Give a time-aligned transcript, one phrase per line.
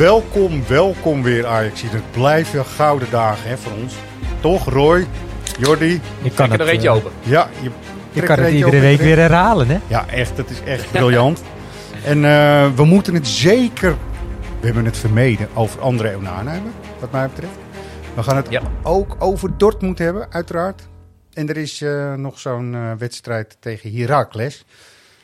[0.00, 1.82] Welkom, welkom weer Ajax.
[1.82, 3.94] Het blijven gouden dagen hè, voor ons.
[4.40, 5.06] Toch, Roy,
[5.58, 6.00] Jordi?
[6.22, 7.10] Ik kan er nog het, eentje eh, open.
[7.22, 7.48] Ja,
[8.12, 9.78] je kan het iedere week weer herhalen, hè?
[9.86, 10.36] Ja, echt.
[10.36, 11.42] Dat is echt briljant.
[12.04, 13.96] En eh, we moeten het zeker...
[14.60, 17.58] We hebben het vermeden over André Onana hebben, wat mij betreft.
[18.14, 18.62] We gaan het Ja.
[18.82, 20.88] ook over Dortmund hebben, uiteraard.
[21.32, 24.64] En er is eh, nog zo'n eh, wedstrijd tegen Heracles.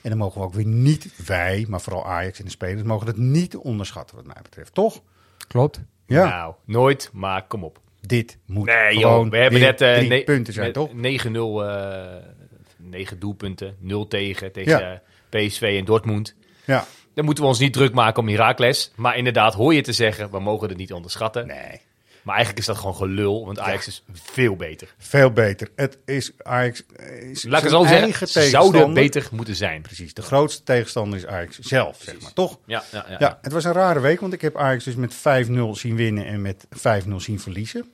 [0.06, 3.06] En dan mogen we ook weer niet, wij, maar vooral Ajax en de spelers, mogen
[3.06, 4.74] het niet onderschatten, wat mij betreft.
[4.74, 5.02] Toch?
[5.48, 5.80] Klopt.
[6.06, 7.80] Ja, Nou, nooit, maar kom op.
[8.00, 10.90] dit moet Nee gewoon joh, we hebben net drie ne- punten zijn, toch?
[10.92, 12.04] 9-0, eh
[12.76, 15.02] 9 doelpunten, 0 tegen tegen Ja.
[15.28, 16.34] PSV en Dortmund.
[16.64, 16.84] Ja,
[17.14, 18.92] Dan moeten we ons niet druk maken om Heracles.
[18.96, 21.46] Maar inderdaad, hoor je te zeggen, we mogen het niet onderschatten.
[21.46, 21.80] nee.
[22.26, 24.94] Maar eigenlijk is dat gewoon gelul, want Ajax is veel beter.
[24.98, 25.68] Veel beter.
[25.76, 26.82] Het is Ajax.
[27.20, 29.82] Is Laat ik het zo zeggen, zouden beter moeten zijn.
[29.82, 30.14] Precies.
[30.14, 32.32] De grootste tegenstander is Ajax zelf, zeg maar.
[32.32, 32.58] Toch?
[32.64, 33.16] Ja, ja, ja.
[33.18, 35.18] Ja, het was een rare week, want ik heb Ajax dus met 5-0
[35.70, 36.66] zien winnen en met
[37.06, 37.90] 5-0 zien verliezen.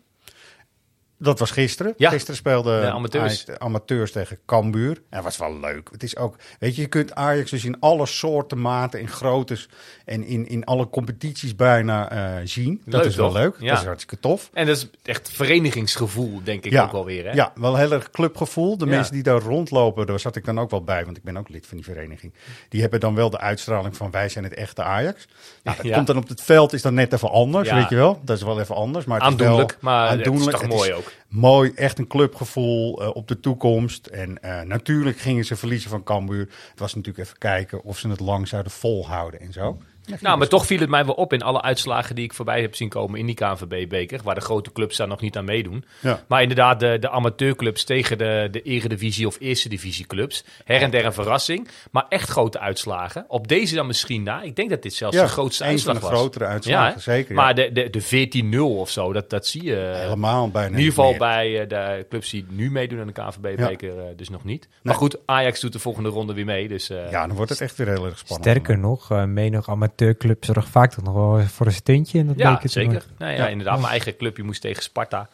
[1.23, 1.95] Dat was gisteren.
[1.97, 2.11] Ja.
[2.11, 3.45] Gisteren speelden De amateurs.
[3.47, 4.97] Ajax- amateurs tegen Cambuur.
[4.97, 5.89] En dat was wel leuk.
[5.93, 9.69] Het is ook, weet je, je kunt Ajax dus in alle soorten, maten en groottes
[10.05, 12.83] en in, in alle competities bijna eh, zien.
[12.85, 13.37] Dat Leuk, is wel toch?
[13.37, 13.57] leuk.
[13.59, 13.69] Ja.
[13.69, 14.51] Dat is hartstikke tof.
[14.53, 17.25] En dat is echt verenigingsgevoel, denk ik ook wel weer.
[17.25, 17.33] Hè?
[17.33, 18.79] Ja, wel heel erg clubgevoel.
[18.79, 21.37] De mensen die daar rondlopen, daar zat ik dan ook wel bij, want ik ben
[21.37, 22.33] ook lid van die vereniging.
[22.69, 25.27] Die hebben dan wel de uitstraling van wij zijn het echte Ajax.
[25.63, 28.21] Nou, dat komt dan op het veld, is dan net even anders, weet je wel.
[28.25, 29.05] Dat is wel even anders.
[29.05, 31.12] Maar het is Aandoenlijk, wel maar het is toch mooi ook.
[31.29, 34.07] Mooi, echt een clubgevoel eh, op de toekomst.
[34.07, 36.49] En eh, natuurlijk gingen ze verliezen van Cambuur.
[36.71, 39.79] Het was natuurlijk even kijken of ze het lang zouden volhouden en zo.
[40.21, 42.75] Nou, maar toch viel het mij wel op in alle uitslagen die ik voorbij heb
[42.75, 44.21] zien komen in die KNVB-beker.
[44.25, 45.85] Waar de grote clubs daar nog niet aan meedoen.
[46.01, 46.23] Ja.
[46.29, 50.45] Maar inderdaad, de, de amateurclubs tegen de, de eredivisie of eerste divisieclubs.
[50.65, 51.69] Her en der een verrassing.
[51.91, 53.25] Maar echt grote uitslagen.
[53.29, 54.43] Op deze dan misschien na.
[54.43, 56.19] Ik denk dat dit zelfs Ja, de grootste een uitslag van de was.
[56.21, 57.43] grotere uitslagen, zeker, ja.
[57.43, 59.75] Maar de, de, de 14-0 of zo, dat, dat zie je.
[59.97, 63.99] Helemaal bijna In ieder geval bij eh, de clubs die nu meedoen aan de KNVB-beker
[63.99, 64.69] eh, dus nog niet.
[64.69, 64.95] Maar Nee.
[64.95, 66.69] goed, Ajax doet de volgende ronde weer mee.
[66.69, 68.49] Dus eh, Ja, dan wordt het echt weer heel erg spannend.
[68.49, 69.69] Sterker nog, eh menig
[70.03, 72.95] amateurclub zorgt vaak toch nog wel voor een stuntje in dat Ja, bekertoernooi.
[73.01, 73.15] zeker.
[73.19, 73.49] Nou ja, Ja.
[73.49, 73.79] inderdaad.
[73.79, 75.29] Mijn eigen clubje moest tegen Sparta.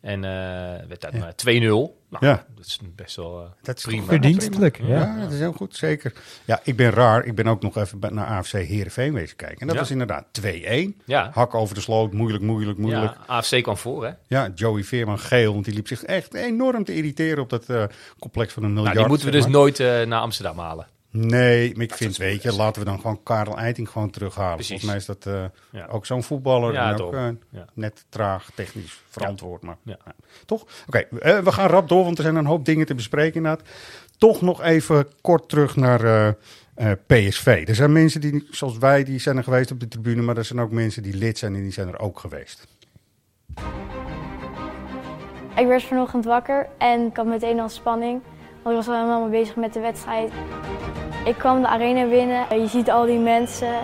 [0.00, 0.30] En eh
[0.88, 2.00] werd dan eh, 2-0.
[2.10, 2.44] Nou, Ja.
[2.56, 4.04] dat is best wel eh, Dat is prima.
[4.06, 4.86] Verdienstelijk, ja.
[5.00, 6.12] Ja, dat is heel goed, zeker.
[6.44, 7.24] Ja, ik ben raar.
[7.24, 9.58] Ik ben ook nog even naar AFC Heerenveen wezen kijken.
[9.60, 9.80] En dat Ja.
[9.82, 11.00] was inderdaad 2-1.
[11.04, 11.30] Ja.
[11.34, 13.12] Hak over de sloot, moeilijk, moeilijk, moeilijk.
[13.12, 14.10] Ja, AFC kwam voor, hè?
[14.26, 17.84] Ja, Joey Veerman geel, want die liep zich echt enorm te irriteren op dat eh,
[18.18, 18.94] complex van een miljard.
[18.94, 19.52] Nou, die moeten we dus maar.
[19.52, 19.78] nooit
[20.08, 20.86] naar Amsterdam halen.
[21.14, 24.54] Nee, maar ik vind, weet je, laten we dan gewoon Karel Eiting gewoon terughalen.
[24.54, 24.68] Precies.
[24.80, 25.44] Volgens mij is dat eh,
[25.80, 25.86] Ja.
[25.86, 26.72] ook zo'n voetballer.
[26.72, 27.64] Ja, ook eh, Ja.
[27.74, 29.62] net traag, technisch verantwoord.
[29.62, 29.98] Maar, Ja.
[30.04, 30.12] ja.
[30.46, 30.66] Toch?
[30.86, 33.68] Oké, eh, we gaan rap door, want er zijn een hoop dingen te bespreken inderdaad.
[34.18, 36.28] Toch nog even kort terug naar eh,
[36.74, 37.64] eh, PSV.
[37.68, 40.22] Er zijn mensen die, zoals wij, die zijn er geweest op de tribune.
[40.22, 42.66] Maar er zijn ook mensen die lid zijn en die zijn er ook geweest.
[45.56, 48.20] Ik werd vanochtend wakker en ik had meteen al spanning.
[48.62, 50.30] Want ik was al helemaal mee bezig met de wedstrijd.
[51.24, 52.60] Ik kwam de arena binnen.
[52.60, 53.74] Je ziet al die mensen.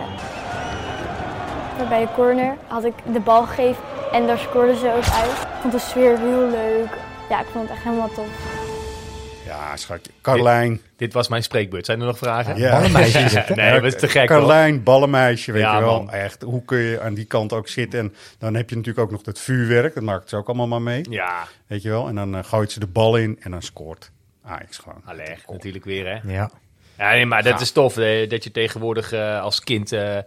[1.89, 5.31] Bij de corner had ik de bal gegeven en daar scoorden ze ook uit.
[5.31, 6.87] Ik vond de sfeer heel leuk.
[7.29, 8.27] Ja, ik vond het echt helemaal tof.
[9.45, 10.11] Ja, schatje.
[10.21, 10.81] Carlijn.
[10.95, 11.85] Dit was mijn spreekbeurt.
[11.85, 12.57] Zijn er nog vragen?
[12.57, 12.71] Ja.
[12.71, 14.37] Ballenmeisje is het, nee, dat is te gek, hoor.
[14.37, 15.97] Carlijn, ballenmeisje, weet Ja, je wel.
[16.03, 16.11] man.
[16.11, 17.99] Echt, hoe kun je aan die kant ook zitten?
[17.99, 19.93] En dan heb je natuurlijk ook nog dat vuurwerk.
[19.93, 21.05] Dat maakt ze ook allemaal maar mee.
[21.09, 22.07] Ja, Weet je wel?
[22.07, 24.11] En dan eh, gooit ze de bal in en dan scoort
[24.49, 25.01] Ajax gewoon.
[25.05, 26.31] alleg, natuurlijk weer, hè?
[26.33, 26.51] Ja.
[26.97, 27.59] Ja, nee, maar dat Ja.
[27.59, 27.97] is tof.
[27.97, 30.17] eh, dat je tegenwoordig eh, als kind eh,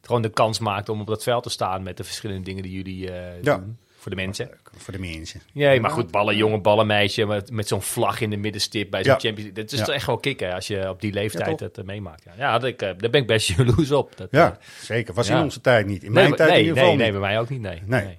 [0.00, 2.72] gewoon de kans maakt om op dat veld te staan met de verschillende dingen die
[2.72, 3.56] jullie eh, Ja.
[3.56, 3.76] doen.
[3.98, 4.50] Voor de mensen.
[4.76, 5.42] Voor de mensen.
[5.52, 7.26] Nee, maar goed, ballen, jongen, ballen, meisje.
[7.26, 9.18] Met, met zo'n vlag in de middenstip bij zo'n Ja.
[9.18, 9.62] Champions League.
[9.64, 9.84] Dat is Ja.
[9.84, 12.24] toch echt wel kicken als je op die leeftijd het eh, meemaakt.
[12.24, 14.16] Ja, ja dat ik, eh, daar ben ik best jaloers op.
[14.16, 15.14] Dat, Ja, zeker.
[15.14, 15.36] Was Ja.
[15.36, 16.02] in onze tijd niet.
[16.04, 17.20] In nee, mijn tijd nee, in ieder nee, geval nee, niet.
[17.20, 17.60] bij mij ook niet.
[17.60, 17.82] Nee.
[17.86, 18.18] Nee.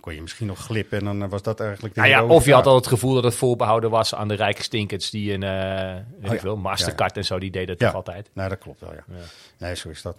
[0.00, 2.24] Dan kon je misschien nog glippen en dan eh, was dat eigenlijk de Nou ja,
[2.24, 5.32] of je had al het gevoel dat het voorbehouden was aan de rijke stinkers die
[5.32, 6.04] een, ja.
[6.20, 7.86] ik veel, Mastercard en zo, die deden Ja.
[7.86, 8.30] toch altijd.
[8.32, 9.04] Nee, dat klopt wel, ja.
[9.08, 9.14] Ja.
[9.58, 10.16] Nee, zo is dat.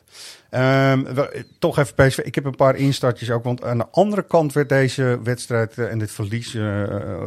[0.49, 2.17] Ehm, wel, eh, toch even PSV.
[2.17, 3.43] Ik heb een paar instartjes ook.
[3.43, 6.55] Want aan de andere kant werd deze wedstrijd en dit verlies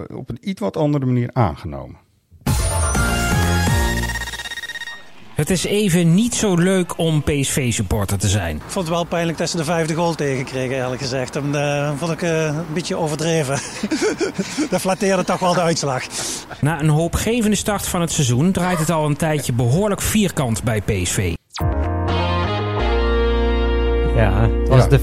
[0.09, 2.04] op een iets wat andere manier aangenomen.
[5.35, 8.57] Het is even niet zo leuk om PSV-supporter te zijn.
[8.57, 11.37] Ik vond het wel pijnlijk dat ze de vijfde goal tegenkregen, eerlijk gezegd.
[11.37, 13.59] En, eh, vond ik eh, een beetje overdreven.
[14.71, 16.03] dat flatteerde toch wel de uitslag.
[16.61, 20.81] Na een hoopgevende start van het seizoen draait het al een tijdje behoorlijk vierkant bij
[20.81, 21.35] PSV.
[24.15, 24.89] Ja, het was Ja.
[24.89, 24.99] de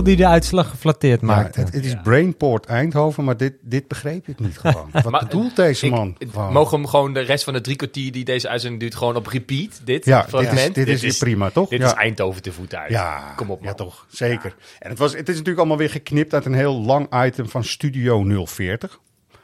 [0.00, 1.60] 5-0 die de uitslag geflatteerd Ja, maakte.
[1.60, 4.88] het, het is Brainport Eindhoven, maar dit, dit begreep ik niet gewoon.
[4.92, 6.14] Wat Maar, bedoelt deze man?
[6.18, 8.94] ik- mogen we hem gewoon de rest van de drie kwartier die deze uitzending duurt
[8.94, 9.80] gewoon op repeat?
[9.84, 10.76] Dit ja, dit fragment?
[10.76, 11.68] is, dit is prima, toch?
[11.68, 11.86] Dit ja.
[11.86, 12.90] is Eindhoven te voet uit.
[12.90, 13.68] Ja, Kom op, man.
[13.68, 14.06] ja, toch.
[14.08, 14.54] Zeker.
[14.78, 17.64] En het, was, het is natuurlijk allemaal weer geknipt uit een heel lang item van
[17.64, 19.00] Studio 040.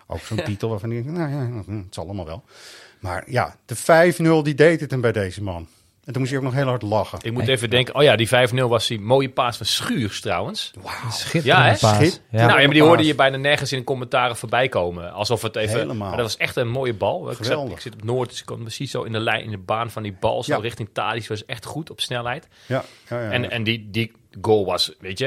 [0.06, 2.44] Ook zo'n titel waarvan ik denk, nou ja, het zal allemaal wel.
[3.00, 3.76] Maar ja, de
[4.40, 5.68] 5-0 die deed het hem bij deze man.
[6.04, 7.18] En toen moest hij ook nog heel hard lachen.
[7.22, 10.70] Ik moet even denken, oh ja, die 5-0 was die mooie paas van Schuurs trouwens.
[11.10, 12.20] Schitterende Ja, paas.
[12.30, 12.46] Ja.
[12.46, 15.12] nou ja, maar die hoorde je bijna nergens in commentaren voorbij komen.
[15.12, 15.78] Alsof het even...
[15.78, 16.08] Helemaal.
[16.08, 17.30] Maar dat was echt een mooie bal.
[17.30, 19.50] Ik zit, ik zit op Noord, dus ik kon precies zo in de lijn, in
[19.50, 20.60] de baan van die bal, zo Ja.
[20.60, 21.28] richting Thadis.
[21.28, 22.48] was echt goed op snelheid.
[22.66, 23.30] Ja, ja, ja.
[23.30, 25.26] En, en die, die goal was, weet je...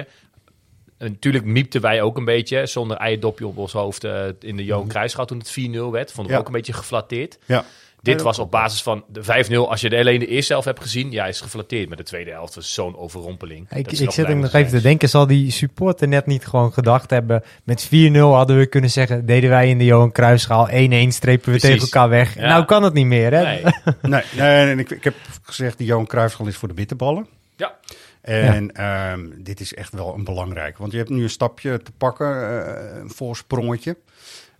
[0.98, 4.64] en Natuurlijk miepten wij ook een beetje, zonder eierdopje op ons hoofd eh, in de
[4.64, 5.54] Johan Cruijffschaal toen het 4-0
[5.92, 6.12] werd.
[6.12, 6.32] Vonden we Mhm.
[6.32, 6.38] Ja.
[6.38, 7.38] ook een beetje geflatteerd.
[7.46, 7.66] ja.
[8.04, 9.54] Dit was op basis van de 5-0.
[9.54, 11.88] Als je de alleen de eerste helft hebt gezien, ja, is geflatteerd.
[11.88, 13.72] Maar de tweede helft was zo'n overrompeling.
[13.72, 17.10] Ik, zit blij nog met even te denken, zal die supporter net niet gewoon gedacht
[17.10, 17.44] hebben...
[17.64, 21.60] met 4-0 hadden we kunnen zeggen, deden wij in de Johan Cruijffschaal 1-1, strepen we
[21.60, 21.62] Precies.
[21.62, 22.36] tegen elkaar weg.
[22.36, 22.48] Ja.
[22.48, 23.44] Nou kan het niet meer, hè?
[23.44, 23.62] Nee.
[24.02, 27.28] Nee, nee, en ik, ik heb gezegd, die Johan Cruijffschaal is voor de bitterballen.
[27.56, 27.76] Ja.
[28.22, 30.78] En ehm, dit is echt wel een belangrijk.
[30.78, 33.98] Want je hebt nu een stapje te pakken, eh, een voorsprongetje.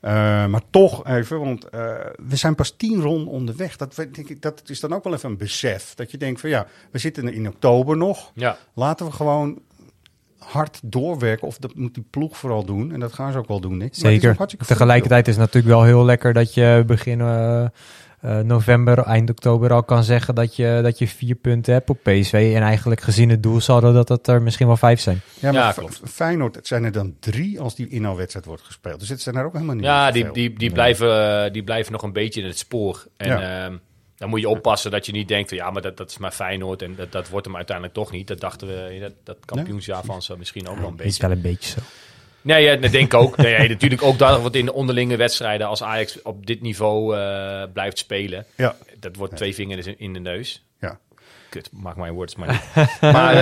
[0.04, 1.96] Eh, maar toch even, want eh,
[2.28, 3.78] we zijn pas tien ronden onderweg.
[3.78, 5.94] Dat, ik, dat is dan ook wel even een besef.
[5.96, 8.32] Dat je denkt van ja, we zitten in oktober nog.
[8.36, 8.58] Ja.
[8.74, 9.62] Laten we gewoon
[10.38, 11.48] hard doorwerken.
[11.48, 12.92] Of dat moet die ploeg vooral doen.
[12.92, 13.78] En dat gaan ze ook wel doen.
[13.78, 13.80] Nick.
[14.02, 14.66] Maar het is Zeker.
[14.66, 17.66] Tegelijkertijd is het natuurlijk wel heel lekker dat je begin eh,
[18.24, 21.98] eh, november, eind oktober al kan zeggen dat je, dat je vier punten hebt op
[22.04, 22.52] PSV.
[22.56, 25.22] En eigenlijk gezien het doel zouden dat het er misschien wel vijf zijn.
[25.40, 26.02] Ja, maar Ja, klopt.
[26.06, 29.00] Feyenoord, het zijn er dan drie als die inhaalwedstrijd wordt gespeeld.
[29.00, 32.04] Dus het zijn er ook helemaal niet Ja, die, die, die, blijven, die blijven nog
[32.04, 33.06] een beetje in het spoor.
[33.18, 33.66] En Ja.
[33.66, 33.78] ehm,
[34.16, 36.32] dan moet je oppassen dat je niet denkt van ja, maar dat, dat is maar
[36.32, 38.28] Feyenoord en dat, dat wordt hem uiteindelijk toch niet.
[38.28, 41.22] Dat dachten we, dat, dat kampioensjaar van ze misschien ook wel een Is beetje.
[41.22, 41.80] wel een beetje zo.
[42.44, 43.38] Nee, ja, dat denk ik ook.
[43.38, 47.64] Nee, natuurlijk ook dat wordt in de onderlinge wedstrijden als Ajax op dit niveau eh,
[47.74, 48.46] blijft spelen.
[48.56, 50.66] Ja, Dat wordt twee vingers in, de neus.
[50.80, 51.00] ja.
[51.50, 52.90] Kut, maak mijn words maar niet.
[53.16, 53.36] maar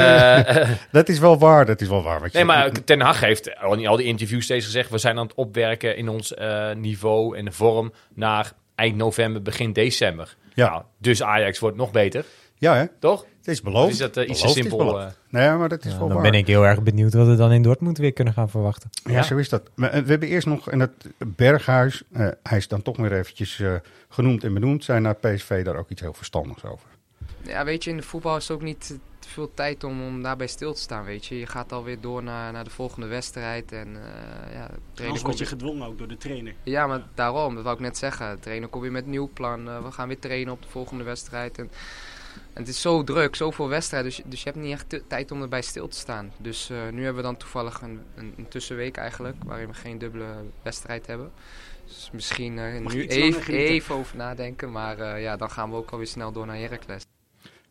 [0.46, 2.20] eh, Dat is wel waar, dat is wel waar.
[2.20, 4.90] wat Nee, maar Ten Hag heeft al in al die interviews steeds gezegd...
[4.90, 7.94] we zijn aan het opwerken in ons eh, niveau en de vorm...
[8.14, 10.36] naar eind november, begin december.
[10.54, 10.70] Ja.
[10.70, 12.26] Nou, dus Ajax wordt nog beter,
[12.62, 12.86] Ja, hè?
[13.00, 13.26] toch?
[13.38, 13.92] Het is beloofd.
[13.92, 15.08] Is dat, eh, iets te simpel, eh?
[15.30, 16.22] nee, maar dat is Ja, dan waar.
[16.22, 18.90] ben ik heel erg benieuwd wat we dan in Dortmund weer kunnen gaan verwachten.
[19.04, 19.70] Ja, zo is dat.
[19.76, 23.14] Maar, eh, we hebben eerst nog in het Berghuis, eh, hij is dan toch weer
[23.14, 23.64] eventjes
[24.10, 26.88] genoemd en benoemd, zijn naar PSV daar ook iets heel verstandigs over.
[27.42, 28.88] Ja, weet je, in de voetbal is het ook niet
[29.20, 31.40] te veel tijd om, om daarbij stil te staan, weet je.
[31.40, 35.38] Je gaat alweer door naar, naar de volgende wedstrijd en eh ja, Anders word komt
[35.38, 36.54] je gedwongen ook door de trainer.
[36.64, 38.36] Ja, maar daarom, dat wou ik net zeggen.
[38.36, 39.84] De trainer komt weer met een nieuw plan.
[39.84, 41.58] We gaan weer trainen op de volgende wedstrijd.
[41.58, 41.72] En,
[42.54, 44.10] en het is zo druk, zoveel wedstrijden.
[44.10, 46.32] Dus, je- dus je hebt niet echt tijd om erbij stil te staan.
[46.38, 49.36] Dus eh, nu hebben we dan toevallig een, een, een tussenweek eigenlijk.
[49.46, 50.26] Waarin we geen dubbele
[50.64, 51.32] wedstrijd hebben.
[51.86, 54.72] Dus misschien eh, je nu even, even over nadenken.
[54.72, 57.04] Maar eh, ja, dan gaan we ook alweer snel door naar Heracles.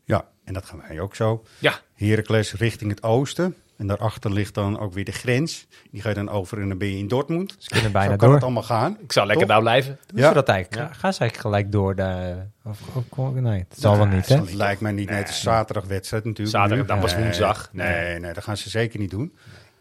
[0.04, 1.44] Ja, en dat gaan wij ook zo.
[1.58, 1.80] Ja.
[1.94, 3.56] Heracles richting het oosten.
[3.80, 5.66] En daarachter ligt dan ook weer de grens.
[5.90, 7.54] Die ga je dan over en dan ben je in Dortmund.
[7.58, 8.34] Ze kunnen Zo bijna kan door.
[8.34, 8.96] het allemaal gaan.
[9.02, 9.98] Ik zou lekker daar blijven.
[10.06, 10.28] Doen Ja.
[10.28, 10.82] ze dat eigenlijk?
[10.82, 10.88] Ja.
[10.94, 11.94] Ga- Gaan ze eigenlijk gelijk door?
[11.94, 12.80] De, of,
[13.16, 14.36] of- nee, het zal wel niet, hè?
[14.36, 15.08] Dat lijkt mij niet.
[15.08, 16.56] Nee, het is zaterdagwedstrijd natuurlijk.
[16.56, 17.68] Zaterdag, dat was woensdag.
[17.72, 18.18] Nee, Nee.
[18.18, 19.32] nee, dat gaan ze zeker niet doen.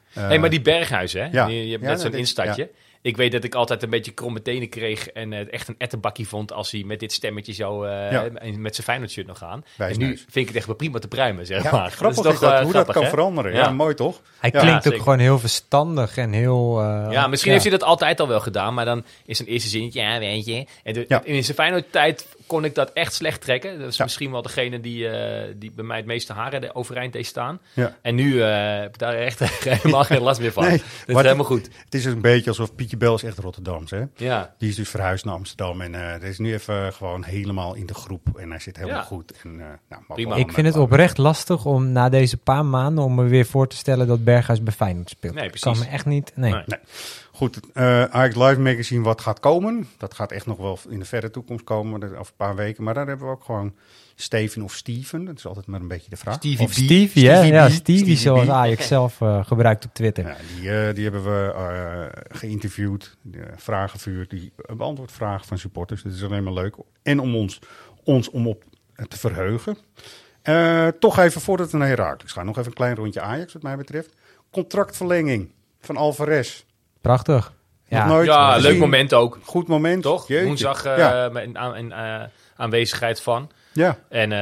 [0.10, 1.26] Hé, hey, maar die Berghuis, hè?
[1.32, 1.48] ja.
[1.48, 2.70] Je, je hebt Ja, net zo'n instartje.
[3.02, 6.28] Ik weet dat ik altijd een beetje kromme tenen kreeg en het echt een ettenbakkie
[6.28, 8.30] vond als hij met dit stemmetje zo eh, Ja.
[8.58, 9.64] met zijn Feyenoord shirt nog gaan.
[9.76, 10.20] Wijs en nu neus.
[10.20, 11.92] vind ik het echt wel prima te pruimen, zeg Ja, maar.
[11.92, 13.10] grappig dat is dat, eh, hoe dat kan hè?
[13.10, 13.52] veranderen.
[13.54, 13.58] Ja.
[13.60, 13.72] Ja.
[13.72, 14.22] mooi toch?
[14.40, 15.00] Hij Ja, klinkt ook zeker.
[15.02, 16.80] gewoon heel verstandig en heel...
[16.82, 19.70] eh, Ja, misschien heeft hij dat altijd al wel gedaan, maar dan is een eerste
[19.70, 20.66] zinnetje, ja, weet je.
[20.84, 21.22] En de- Ja.
[21.24, 23.80] in zijn Feyenoord-tijd kon ik dat echt slecht trekken.
[23.80, 24.04] Dat is Ja.
[24.04, 27.60] misschien wel degene die, eh, die bij mij het meeste haren de- overeind deed staan.
[27.74, 27.96] Ja.
[28.02, 30.64] En nu eh, heb ik daar echt helemaal geen last meer van.
[30.64, 31.70] Nee, dat is helemaal goed.
[31.86, 34.04] Het is een beetje alsof Pietje Bel is echt Rotterdams, hè?
[34.16, 34.54] Ja.
[34.58, 37.94] Die is dus verhuisd naar Amsterdam en eh is nu even gewoon helemaal in de
[37.94, 38.38] groep.
[38.38, 39.04] En hij zit helemaal Ja.
[39.06, 39.32] goed.
[39.44, 40.36] En, eh, nou, Prima.
[40.36, 43.76] Ik vind het oprecht lastig om na deze paar maanden om me weer voor te
[43.76, 45.34] stellen dat Berghuis bij Feyenoord speelt.
[45.34, 45.88] Nee, Ik kan precies.
[45.90, 46.32] me echt niet...
[46.36, 46.52] Nee.
[46.52, 46.64] Nee.
[46.66, 46.80] Nee.
[47.40, 49.88] Goed, eh Ajax Live Magazine, wat gaat komen?
[49.98, 52.84] Dat gaat echt nog wel in de verre toekomst komen, over een paar weken.
[52.84, 53.76] Maar daar hebben we ook gewoon
[54.16, 55.26] Steven of Steven.
[55.26, 56.36] Dat is altijd maar een beetje de vraag.
[56.36, 56.72] Stevie Of.
[56.72, 57.70] Stevie, Ja.
[57.70, 58.50] Stevie, zoals.
[58.50, 60.28] Ajax zelf eh, gebruikt op Twitter.
[60.28, 66.04] Ja, die, eh, die hebben we geïnterviewd, de vragenvuur, die beantwoordt vragen van supporters.
[66.04, 66.76] Dat is alleen maar leuk.
[67.04, 67.60] En om ons,
[68.04, 68.64] ons om op
[69.08, 69.78] te verheugen.
[71.00, 73.78] Toch even voordat we naar Herakles gaan, nog even een klein rondje Ajax wat mij
[73.78, 74.14] betreft.
[74.52, 76.68] Contractverlenging van Alvarez.
[77.02, 77.52] Prachtig.
[77.88, 78.72] Ja, nooit Ja, gezien.
[78.72, 79.40] leuk moment ook.
[79.44, 80.02] Goed moment.
[80.04, 80.28] Toch?
[80.28, 80.46] Jeetje.
[80.46, 81.30] Woensdag eh, ja.
[81.32, 82.22] met, in, aan, in eh,
[82.56, 83.52] aanwezigheid van.
[83.74, 83.98] ja.
[84.10, 84.38] En eh,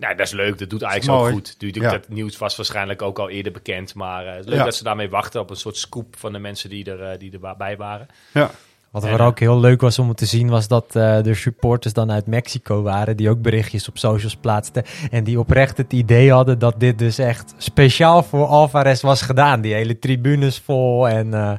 [0.00, 0.58] nou, dat is leuk.
[0.58, 1.32] Dat doet Ajax ook mooi.
[1.32, 1.54] goed.
[1.58, 1.90] Ja.
[1.90, 3.94] dat nieuws was waarschijnlijk ook al eerder bekend.
[3.94, 4.64] Maar eh, het is leuk Ja.
[4.64, 7.38] dat ze daarmee wachten op een soort scoop van de mensen die, er, eh, die
[7.42, 8.06] erbij waren.
[8.32, 8.50] ja.
[8.92, 11.94] Wat er eh, ook heel leuk was om te zien, was dat eh de supporters
[11.94, 13.16] dan uit Mexico waren.
[13.16, 14.84] Die ook berichtjes op socials plaatsten.
[15.10, 19.60] En die oprecht het idee hadden dat dit dus echt speciaal voor Alvarez was gedaan.
[19.60, 21.58] Die hele tribunes vol en eh, eh,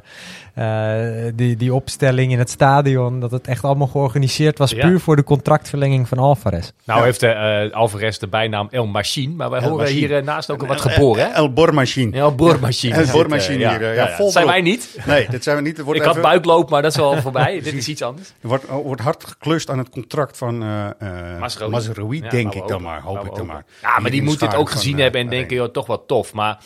[1.34, 3.20] die, die opstelling in het stadion.
[3.20, 4.86] Dat het echt allemaal georganiseerd was Ja.
[4.86, 6.70] puur voor de contractverlenging van Alvarez.
[6.84, 7.04] Nou Ja.
[7.04, 9.34] heeft eh, Alvarez de bijnaam El Machine.
[9.34, 10.06] Maar wij El horen Machine.
[10.06, 11.24] hier eh, naast ook al wat El- geboren.
[11.26, 11.32] hè?
[11.32, 12.16] El Bormachine.
[12.16, 12.94] El Boormachine.
[12.94, 14.08] El eh, hier, eh, ja, ja, ja.
[14.08, 14.98] vol Dat zijn wij niet.
[15.06, 15.80] Nee, dat zijn we niet.
[15.80, 17.60] Wordt Ik had buikloop, maar dat is wel voorbij.
[17.64, 18.28] Dit is iets anders.
[18.40, 21.40] Er wordt, wordt hard geklust aan het contract van eh eh.
[21.70, 23.00] Mazraoui, Ja, denk ik dan maar.
[23.00, 23.64] Hoop ik dan maar.
[23.82, 26.02] Ja, maar die moet de dit ook gezien hebben en eh, denken, joh, toch wat
[26.06, 26.32] tof.
[26.32, 26.58] Maar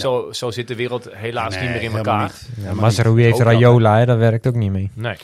[0.00, 2.22] zo, zo zit de wereld helaas Nee, niet meer in elkaar.
[2.22, 2.48] niet.
[2.54, 3.38] Helemaal Mazraoui heeft.
[3.38, 4.90] Rayola, hè, dat werkt ook niet mee.
[4.94, 5.16] Nee.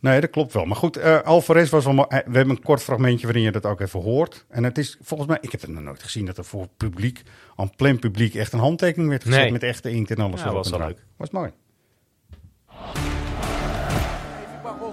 [0.00, 0.64] Nee, dat klopt wel.
[0.64, 2.08] Maar goed, eh, Alvarez was wel...
[2.08, 4.44] eh, We hebben een kort fragmentje waarin je dat ook even hoort.
[4.48, 5.38] En het is volgens mij...
[5.40, 7.22] Ik heb het nog nooit gezien dat er voor publiek,
[7.56, 9.52] aan plein publiek, echt een handtekening werd gezet Nee.
[9.52, 10.40] met echte inkt en alles.
[10.40, 10.98] Ja, erop was wel leuk.
[11.16, 11.50] Was mooi.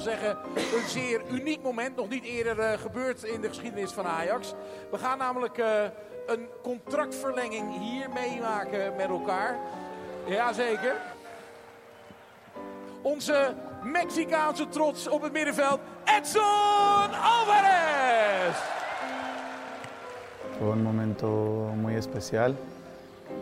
[0.02, 1.96] Zeggen, een zeer uniek moment.
[1.96, 4.54] Nog niet eerder eh, gebeurd in de geschiedenis van Ajax.
[4.92, 5.84] We gaan namelijk eh,
[6.26, 9.60] een contractverlenging hier meemaken met elkaar.
[10.26, 10.96] Jazeker.
[13.02, 13.54] Onze
[13.84, 15.80] Mexicaanse trots op het middenveld,
[16.18, 18.56] Edson Alvarez!
[20.58, 21.28] Fue un momento
[21.82, 22.56] muy especial.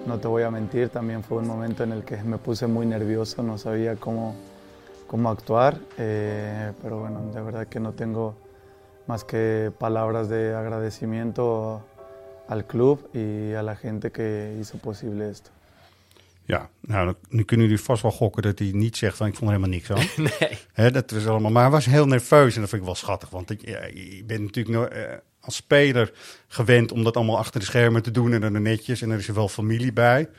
[0.05, 2.85] No te voy a mentir, también fue un momento en el que me puse muy
[2.85, 4.35] nervioso, no sabía cómo,
[5.09, 8.33] cómo actuar, eh, pero bueno, de verdad que no tengo
[9.07, 11.81] más que palabras de agradecimiento
[12.47, 15.49] al club y a la gente que hizo posible esto.
[16.45, 19.51] Ja, nou, nu kunnen jullie vast wel gokken dat hij niet zegt van ik vond
[19.51, 20.23] er helemaal niks aan.
[20.39, 20.57] nee.
[20.73, 23.29] Hè, dat was allemaal, maar hij was heel nerveus en dat vind ik wel schattig.
[23.29, 25.03] Want ik- ja, je bent natuurlijk eh,
[25.39, 26.11] als speler
[26.47, 29.01] gewend om dat allemaal achter de schermen te doen en dan netjes.
[29.01, 30.29] En er is er wel familie bij.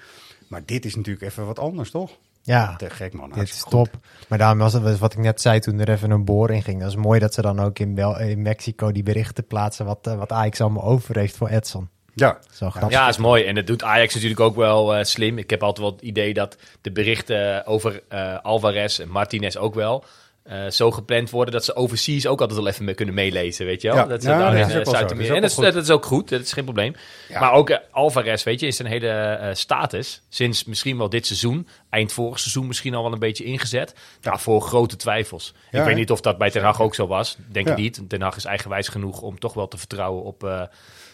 [0.48, 2.10] Maar dit is natuurlijk even wat anders, toch?
[2.42, 3.30] Ja, Te gek man.
[3.30, 3.88] dit is top.
[4.28, 6.80] Maar daarom was het wat ik net zei toen er even een boor in ging.
[6.80, 10.06] Dat is mooi dat ze dan ook in, Bel in Mexico die berichten plaatsen wat,
[10.06, 11.88] eh, wat Ajax allemaal over heeft voor Edson.
[12.14, 12.90] Ja, Zo grappig.
[12.98, 13.44] Ja, is mooi.
[13.44, 15.38] En dat doet Ajax natuurlijk ook wel eh, slim.
[15.38, 19.74] Ik heb altijd wel het idee dat de berichten over eh, Alvarez en Martinez ook
[19.74, 20.04] wel
[20.50, 23.82] eh, zo gepland worden dat ze overseas ook altijd wel even mee kunnen meelezen, weet
[23.82, 23.96] je wel?
[23.96, 24.92] Ja, dat ze ja, daar dat in is eh.
[24.92, 25.34] Zuid-Amerika...
[25.34, 26.94] En dat is, wel dat is ook goed, dat is geen probleem.
[27.28, 27.40] Ja.
[27.40, 30.22] Maar ook eh, Alvarez, weet je, is een hele eh, status.
[30.28, 33.94] Sinds misschien wel dit seizoen, eind vorig seizoen misschien al wel een beetje ingezet.
[34.20, 35.54] Daarvoor grote twijfels.
[35.70, 37.36] Ja, ik weet niet of dat bij Ten Hag ook zo was.
[37.46, 37.72] Denk Ja.
[37.72, 38.02] ik niet.
[38.08, 40.44] Ten Hag is eigenwijs genoeg om toch wel te vertrouwen op...
[40.44, 40.50] eh,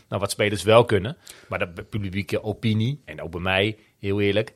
[0.08, 1.16] nou, wat spelers wel kunnen.
[1.48, 4.54] Maar de publieke opinie, en ook bij mij, heel eerlijk.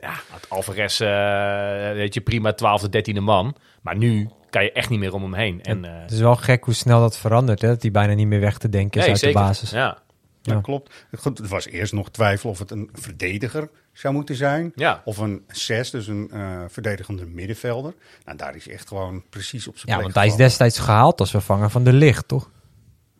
[0.00, 3.56] Ja, had Alvarez, eh, weet je, prima 12e, 13e man.
[3.84, 5.62] Maar nu kan je echt niet meer om hem heen.
[5.62, 7.68] En, eh, Het is wel gek hoe snel dat verandert, hè?
[7.68, 9.40] dat hij bijna niet meer weg te denken is nee, uit zeker.
[9.40, 9.70] de basis.
[9.70, 9.98] Ja.
[10.42, 10.60] Ja, Ja.
[10.60, 11.06] klopt.
[11.18, 14.72] Goed, er was eerst nog twijfel of het een verdediger zou moeten zijn.
[14.74, 15.02] Ja.
[15.04, 17.94] Of een zes, dus een eh, verdedigende middenvelder.
[18.24, 20.78] Nou, daar is hij echt gewoon precies op zijn Ja, plek want hij is destijds
[20.78, 22.50] gehaald als vervanger van de licht, toch?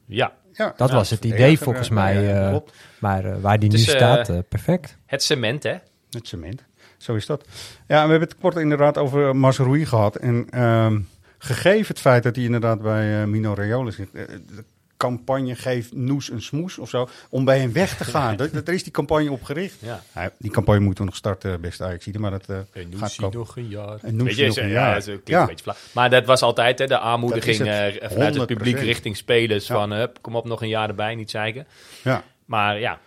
[0.07, 2.23] ja, Ja, Dat ja, was het idee volgens mij.
[2.23, 2.73] ja, eh, klopt.
[2.99, 4.99] maar eh, waar die nu Het staat, perfect.
[5.07, 5.75] het cement, hè?
[6.11, 6.65] Het cement.
[7.05, 7.45] Zo is dat.
[7.89, 10.17] Ja, we hebben het kort inderdaad over Mazraoui gehad.
[10.17, 11.01] En ehm,
[11.39, 14.09] gegeven het feit dat hij inderdaad bij eh, Mino Raiola zit...
[14.15, 14.65] eh, de
[14.97, 18.37] campagne Geef Noes een smoes of zo, om bij hem weg te gaan.
[18.53, 19.77] Dat, daar is die campagne op gericht.
[19.81, 20.03] Ja.
[20.15, 23.15] Ja, die campagne moeten we nog starten, beste Ajax, maar dat eh, En nu gaat
[23.17, 23.39] komen.
[23.39, 23.99] nog een jaar.
[24.03, 25.03] En Weet je, nog een ja, jaar.
[25.25, 25.41] Ja.
[25.41, 25.75] een beetje.
[25.93, 27.99] Maar dat was altijd hè, de aanmoediging het.
[27.99, 28.81] eh, vanuit het publiek 100%.
[28.81, 29.67] richting spelers.
[29.67, 31.67] Van, hup, kom op, nog een jaar erbij, niet zeiken.
[32.03, 32.23] Ja.
[32.45, 32.99] Maar Ja,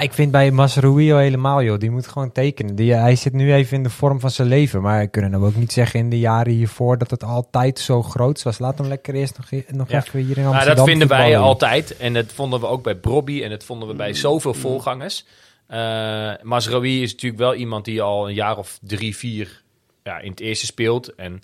[0.00, 1.78] ik vind bij Masroui al helemaal, joh.
[1.78, 2.74] Die moet gewoon tekenen.
[2.74, 4.82] Die, hij zit nu even in de vorm van zijn leven.
[4.82, 8.02] Maar we kunnen hem ook niet zeggen in de jaren hiervoor dat het altijd zo
[8.02, 8.58] groot was.
[8.58, 9.98] Laat hem lekker eerst nog, nog Ja.
[10.06, 11.96] even hier in Amsterdam dat vinden wij altijd.
[11.96, 13.42] En dat vonden we ook bij Brobby.
[13.42, 15.24] En dat vonden we bij zoveel voorgangers.
[15.66, 19.62] Eh Mazraoui is natuurlijk wel iemand die al een jaar of drie, vier
[20.02, 21.14] ja, in het eerste speelt.
[21.14, 21.40] En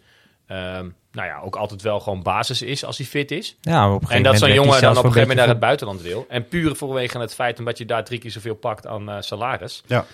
[0.46, 3.56] ehm, nou ja, ook altijd wel gewoon basis is als hij fit is.
[3.60, 5.38] Ja, maar op een en gegeven dat zo'n jongen hij dan op een gegeven moment
[5.38, 6.24] naar het buitenland wil.
[6.28, 9.82] En puur vanwege het feit omdat je daar drie keer zoveel pakt aan eh, salaris.
[9.86, 10.04] Ja.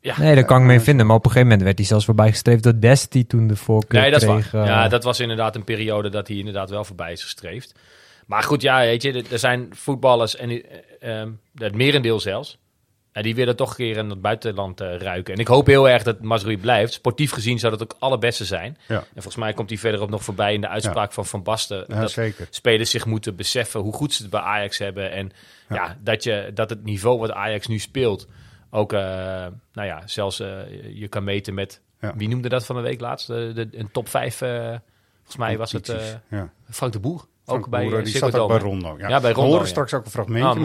[0.00, 0.18] Ja.
[0.18, 1.06] Nee, daar kan ik mee vinden.
[1.06, 3.56] Maar op een gegeven moment werd hij zelfs voorbij gestreefd door Dest, die toen de
[3.56, 4.50] voorkeur Nee, dat kreeg.
[4.50, 4.62] waar.
[4.62, 7.74] eh, Ja, dat was inderdaad een periode dat hij inderdaad wel voorbij is gestreefd.
[8.26, 10.62] Maar goed, ja, weet je, er- zijn voetballers en
[11.00, 12.58] ehm, het merendeel zelfs.
[13.12, 15.34] En die willen toch een keer in het buitenland eh, ruiken.
[15.34, 16.92] En ik hoop heel erg dat Mazrui blijft.
[16.92, 18.78] Sportief gezien zou dat ook het allerbeste zijn.
[18.88, 18.96] Ja.
[18.96, 21.84] En volgens mij komt hij verderop nog voorbij in de uitspraak van Van Basten.
[21.88, 22.46] Ja, dat zeker.
[22.50, 25.10] spelers zich moeten beseffen hoe goed ze het bij Ajax hebben.
[25.10, 25.32] En
[25.68, 25.96] ja.
[26.00, 28.26] dat, je, dat het niveau wat Ajax nu speelt
[28.70, 29.00] ook, eh,
[29.72, 30.48] nou ja, zelfs eh,
[30.94, 31.80] je kan meten met...
[32.00, 32.16] Ja.
[32.16, 33.26] Wie noemde dat van de week laatst?
[33.26, 34.50] De, de, een top 5, eh,
[35.14, 36.52] volgens mij was het ja.
[36.70, 37.26] Frank de Boer.
[37.50, 38.94] Ook bij Boeren, eh, die Ziggo zat ook bij Rondo.
[38.98, 39.08] Ja.
[39.08, 39.42] Ja, bij We Rondo.
[39.50, 39.68] horen ja.
[39.70, 40.48] straks ook een fragmentje.
[40.48, 40.62] Ah, mooi.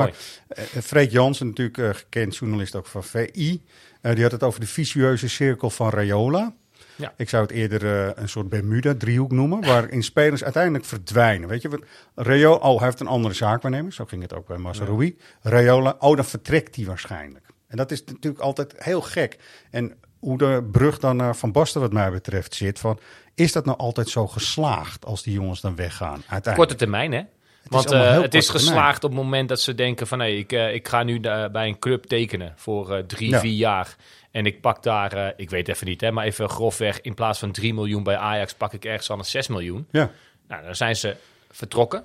[0.48, 3.64] maar eh, Freek Jansen, natuurlijk eh, gekend journalist ook van VI.
[4.02, 6.54] eh, die had het over de vicieuze cirkel van Rayola.
[6.96, 7.14] Ja.
[7.18, 11.50] Ik zou het eerder een soort Bermuda-driehoek noemen, waarin spelers uiteindelijk verdwijnen.
[11.50, 11.82] Weet je, wat
[12.16, 15.18] Rayola, oh, hij heeft een andere zaakwaarnemer, zo ging het ook bij Mazraoui.
[15.42, 17.46] Rayola, oh, dan vertrekt hij waarschijnlijk.
[17.68, 19.38] En dat is natuurlijk altijd heel gek.
[19.72, 19.94] En
[20.24, 23.00] hoe de brug dan naar Van Basten wat mij betreft zit, van,
[23.36, 26.14] is dat nou altijd zo geslaagd als die jongens dan weggaan?
[26.14, 26.56] Uiteindelijk.
[26.56, 27.22] Korte termijn, hè?
[27.70, 28.66] Want allemaal eh, het is termijn.
[28.66, 30.18] geslaagd op het moment dat ze denken van...
[30.18, 33.40] nee, ik, eh, ik ga nu da- bij een club tekenen voor eh, drie, Ja.
[33.40, 33.96] vier jaar.
[34.32, 37.02] En ik pak daar, ik weet even niet, hè, maar even grofweg...
[37.02, 39.88] in plaats van 3 miljoen bij Ajax pak ik ergens anders 6 miljoen.
[39.92, 40.12] Ja.
[40.48, 41.16] Nou, dan zijn ze
[41.52, 42.04] vertrokken.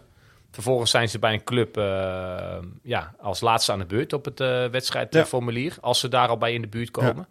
[0.50, 1.76] Vervolgens zijn ze bij een club
[2.82, 5.76] ja, als laatste aan de beurt op het eh, wedstrijdformulier.
[5.80, 7.28] Als ze daar al bij in de buurt komen.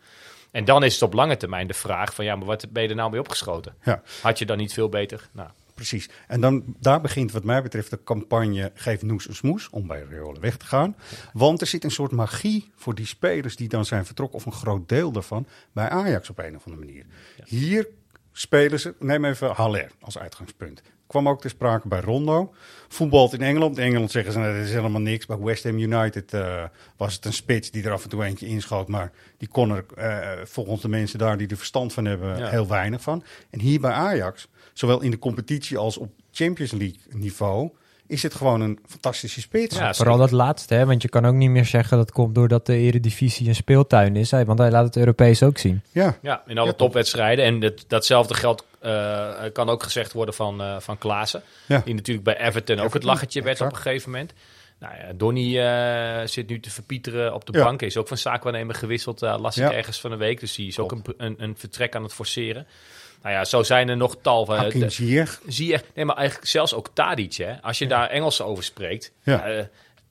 [0.58, 2.26] En dan is het op lange termijn de vraag van...
[2.26, 3.76] ja, maar wat ben je er nou mee opgeschoten?
[3.84, 4.02] Ja.
[4.22, 5.30] Had je dan niet veel beter?
[5.32, 6.10] Nou, Precies.
[6.28, 10.06] En dan, daar begint wat mij betreft de campagne Geef Noes een Smoes om bij
[10.10, 10.96] Rayola weg te gaan.
[11.34, 14.52] Want er zit een soort magie voor die spelers die dan zijn vertrokken, of een
[14.52, 17.06] groot deel daarvan, bij Ajax op een of andere manier.
[17.46, 17.88] Hier
[18.32, 20.82] spelen ze, neem even Haller als uitgangspunt.
[21.08, 22.54] Kwam ook te sprake bij Rondo.
[22.88, 23.78] Voetbalt in Engeland.
[23.78, 25.26] In Engeland zeggen ze, nou, dat is helemaal niks.
[25.26, 26.64] Bij West Ham United eh,
[26.98, 28.88] was het een spits die er af en toe eentje inschoot.
[28.88, 32.50] Maar die kon er eh, volgens de mensen daar die er verstand van hebben Ja.
[32.50, 33.24] heel weinig van.
[33.50, 37.70] En hier bij Ajax, zowel in de competitie als op Champions League niveau,
[38.08, 39.78] is het gewoon een fantastische spits.
[39.78, 40.86] Ja, Vooral dat laatste, hè?
[40.86, 44.32] want je kan ook niet meer zeggen dat komt doordat de Eredivisie een speeltuin is.
[44.32, 44.46] Hè?
[44.46, 45.82] Want hij laat het Europees ook zien.
[45.92, 47.46] Ja, Ja, in alle Ja, topwedstrijden.
[47.46, 51.42] En dat, datzelfde geldt eh, kan ook gezegd worden van, eh van Klaassen.
[51.66, 51.82] Ja.
[51.86, 54.34] Die natuurlijk bij Everton ook het lachertje werd op een gegeven moment.
[54.80, 57.64] Nou ja, Donny eh, zit nu te verpieteren op de Ja.
[57.64, 57.80] bank.
[57.80, 60.40] Hij is ook van zaakwaarnemer gewisseld, las ik ergens van de week.
[60.40, 62.68] Dus die is ook een, een, een vertrek aan het forceren.
[63.22, 64.58] Nou ja, zo zijn er nog tal van...
[64.58, 65.42] Hakim Ziyech.
[65.48, 67.62] zie je, nee, maar eigenlijk zelfs ook Tadic, hè.
[67.62, 69.68] Als je daar Engels over spreekt, Ja.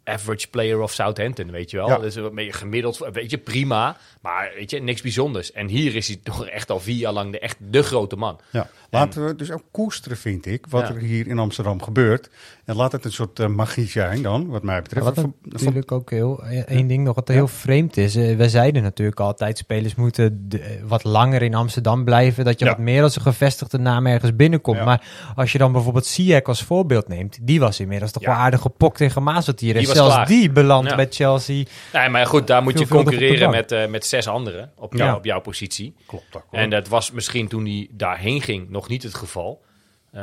[0.07, 1.89] Eh, average player of Southampton, weet je wel.
[1.89, 1.95] Ja.
[1.97, 3.97] Dat is een beetje gemiddeld, weet je, prima.
[4.23, 5.53] Maar weet je, niks bijzonders.
[5.53, 8.41] En hier is hij toch echt al vier jaar lang de, echt de grote man.
[8.51, 10.95] Ja, laten we dus ook koesteren, vind ik, wat Ja.
[10.95, 12.31] er hier in Amsterdam gebeurt.
[12.65, 15.05] En laat het een soort eh, magie zijn dan, wat mij betreft.
[15.07, 18.17] Wat Van- natuurlijk ook heel, één ding nog wat heel vreemd is.
[18.17, 22.45] eh, wij zeiden natuurlijk altijd, spelers moeten de- eh, wat langer in Amsterdam blijven.
[22.45, 22.71] Dat je Ja.
[22.71, 24.79] wat meer als een gevestigde naam ergens binnenkomt.
[24.79, 24.85] Ja.
[24.85, 25.03] Maar
[25.37, 27.39] als je dan bijvoorbeeld Ziyech als voorbeeld neemt.
[27.43, 28.29] Die was inmiddels toch Ja.
[28.29, 29.75] wel aardig gepokt en gemazeld hier.
[29.75, 30.27] Die was zelfs klaar.
[30.27, 30.97] die belandt Ja.
[30.97, 31.65] bij Chelsea.
[31.93, 35.17] Nee, maar goed, daar moet je concurreren met, eh, met zes anderen op, jou, Ja.
[35.17, 35.95] op jouw positie.
[36.07, 36.45] Klopt ook.
[36.51, 36.61] hoor.
[36.61, 39.65] En dat was misschien toen hij daarheen ging nog niet het geval.
[40.13, 40.23] Eh,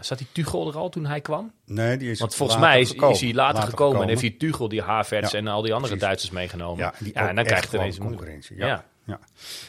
[0.00, 1.52] zat die Tuchel er al toen hij kwam?
[1.66, 4.68] nee, die is Want volgens later mij is, hij later, gekomen, en heeft hij Tuchel,
[4.68, 6.06] die Havertz Ja, en al die andere precies.
[6.06, 6.78] Duitsers meegenomen.
[6.78, 8.22] Ja, die ja en dan echt krijg je gewoon ineens moeilijk.
[8.22, 8.56] concurrentie.
[8.56, 8.84] Ja.
[9.06, 9.18] Ja.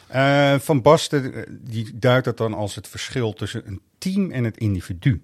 [0.10, 0.54] Ja.
[0.54, 4.58] Eh, Van Basten, die duidt dat dan als het verschil tussen een team en het
[4.58, 5.22] individu.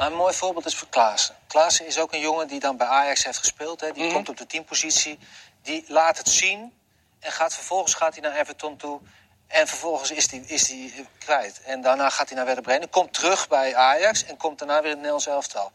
[0.00, 1.34] Maar een mooi voorbeeld is voor Klaassen.
[1.46, 3.80] Klaassen is ook een jongen die dan bij Ajax heeft gespeeld.
[3.80, 3.92] Hè.
[3.92, 5.18] Die komt op de teampositie.
[5.62, 6.72] Die laat het zien.
[7.18, 9.00] En gaat, vervolgens gaat hij naar Everton toe.
[9.46, 11.60] En vervolgens is hij is die kwijt.
[11.64, 12.88] En daarna gaat hij naar Werder Bremen.
[12.90, 14.24] Komt terug bij Ajax.
[14.24, 15.72] En komt daarna weer in het Nederlands elftal.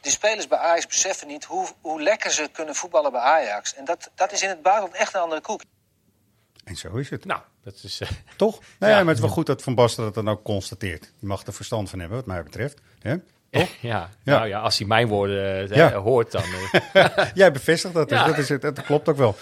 [0.00, 3.74] Die spelers bij Ajax beseffen niet hoe, hoe lekker ze kunnen voetballen bij Ajax.
[3.74, 5.62] En dat, dat is in het buitenland echt een andere koek.
[6.64, 7.24] En zo is het.
[7.24, 8.00] Nou, dat is...
[8.00, 8.58] eh, Toch?
[8.78, 8.96] Nee, Ja.
[8.96, 11.12] maar het is wel goed dat Van Basten dat dan ook constateert.
[11.18, 12.78] Je mag er verstand van hebben, wat mij betreft.
[13.00, 13.16] Hè?
[13.50, 13.68] Toch?
[13.80, 14.36] ja, Ja.
[14.36, 15.92] nou ja, als hij mijn woorden eh, Ja.
[15.92, 16.42] hoort, dan...
[16.92, 18.26] eh, Jij bevestigt dat, dus Ja.
[18.26, 19.36] dat, is dat klopt ook wel.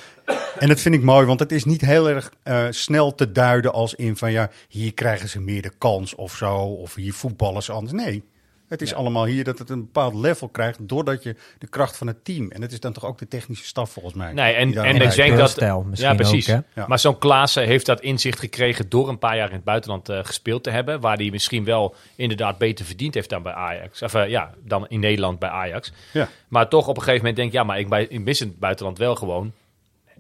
[0.59, 3.73] En dat vind ik mooi, want het is niet heel erg eh, snel te duiden
[3.73, 7.63] als in van ja, hier krijgen ze meer de kans of zo, of hier voetballen
[7.63, 7.93] ze anders.
[8.05, 8.25] Nee,
[8.69, 8.97] Het is Ja.
[8.97, 12.51] allemaal hier dat het een bepaald level krijgt doordat je de kracht van het team.
[12.51, 14.33] En dat is dan toch ook de technische staf volgens mij.
[14.33, 15.61] Nee, en, en ik denk dat...
[15.93, 16.51] ja, precies.
[16.51, 16.81] ook, hè?
[16.81, 16.87] Ja.
[16.87, 20.19] Maar zo'n Klaassen heeft dat inzicht gekregen door een paar jaar in het buitenland eh,
[20.25, 21.01] gespeeld te hebben.
[21.01, 24.03] Waar hij misschien wel inderdaad beter verdiend heeft dan bij Ajax.
[24.03, 25.93] Of eh, ja, dan in Nederland bij Ajax.
[26.13, 26.29] Ja.
[26.49, 28.49] Maar toch op een gegeven moment denk ik, ja, maar ik, bij, ik mis in
[28.49, 29.53] het buitenland wel gewoon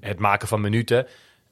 [0.00, 1.06] het maken van minuten.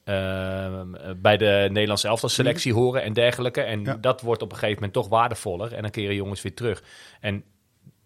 [0.07, 3.61] Ehm, bij de Nederlandse elftal selectie horen en dergelijke.
[3.61, 3.97] En Ja.
[4.01, 5.73] dat wordt op een gegeven moment toch waardevoller.
[5.73, 6.83] En dan keren jongens weer terug.
[7.21, 7.43] En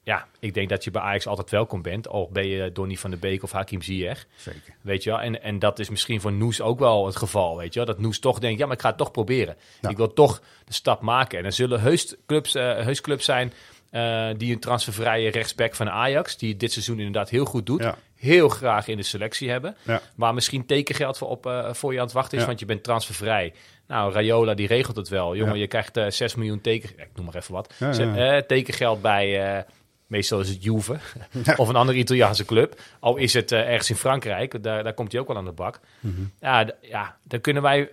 [0.04, 2.08] ja, ik denk dat je bij Ajax altijd welkom bent.
[2.08, 4.26] Al ben je Donny van der Beek of Hakim Ziyech.
[4.36, 4.76] Zeker.
[4.82, 5.20] Weet je wel?
[5.20, 7.58] En, en dat is misschien voor Noes ook wel het geval.
[7.58, 7.88] Weet je wel?
[7.88, 9.56] Dat Noes toch denkt, ja, maar ik ga het toch proberen.
[9.82, 9.90] Ja.
[9.90, 11.40] Ik wil toch de stap maken.
[11.40, 13.54] En er zullen heus clubs, eh, heus clubs zijn
[13.92, 17.96] eh, die een transfervrije rechtsback van Ajax, die dit seizoen inderdaad heel goed doet, Ja.
[18.16, 19.76] heel graag in de selectie hebben.
[19.84, 20.02] Ja.
[20.16, 22.48] Waar misschien tekengeld voor, op, eh, voor je aan het wachten is, Ja.
[22.48, 23.54] want je bent transfervrij.
[23.88, 25.36] Nou, Rayola die regelt het wel.
[25.36, 26.90] Jongen, je krijgt eh 6 miljoen teken...
[26.90, 27.74] Ik noem maar even wat.
[28.48, 29.66] Tekengeld bij...
[30.08, 30.98] Meestal is het Juve
[31.58, 32.80] of een andere Italiaanse club.
[33.00, 35.80] Al is het ergens in Frankrijk, daar, daar komt hij ook wel aan de bak.
[36.00, 36.22] Mhm.
[36.40, 37.90] Ja, ja, dan kunnen wij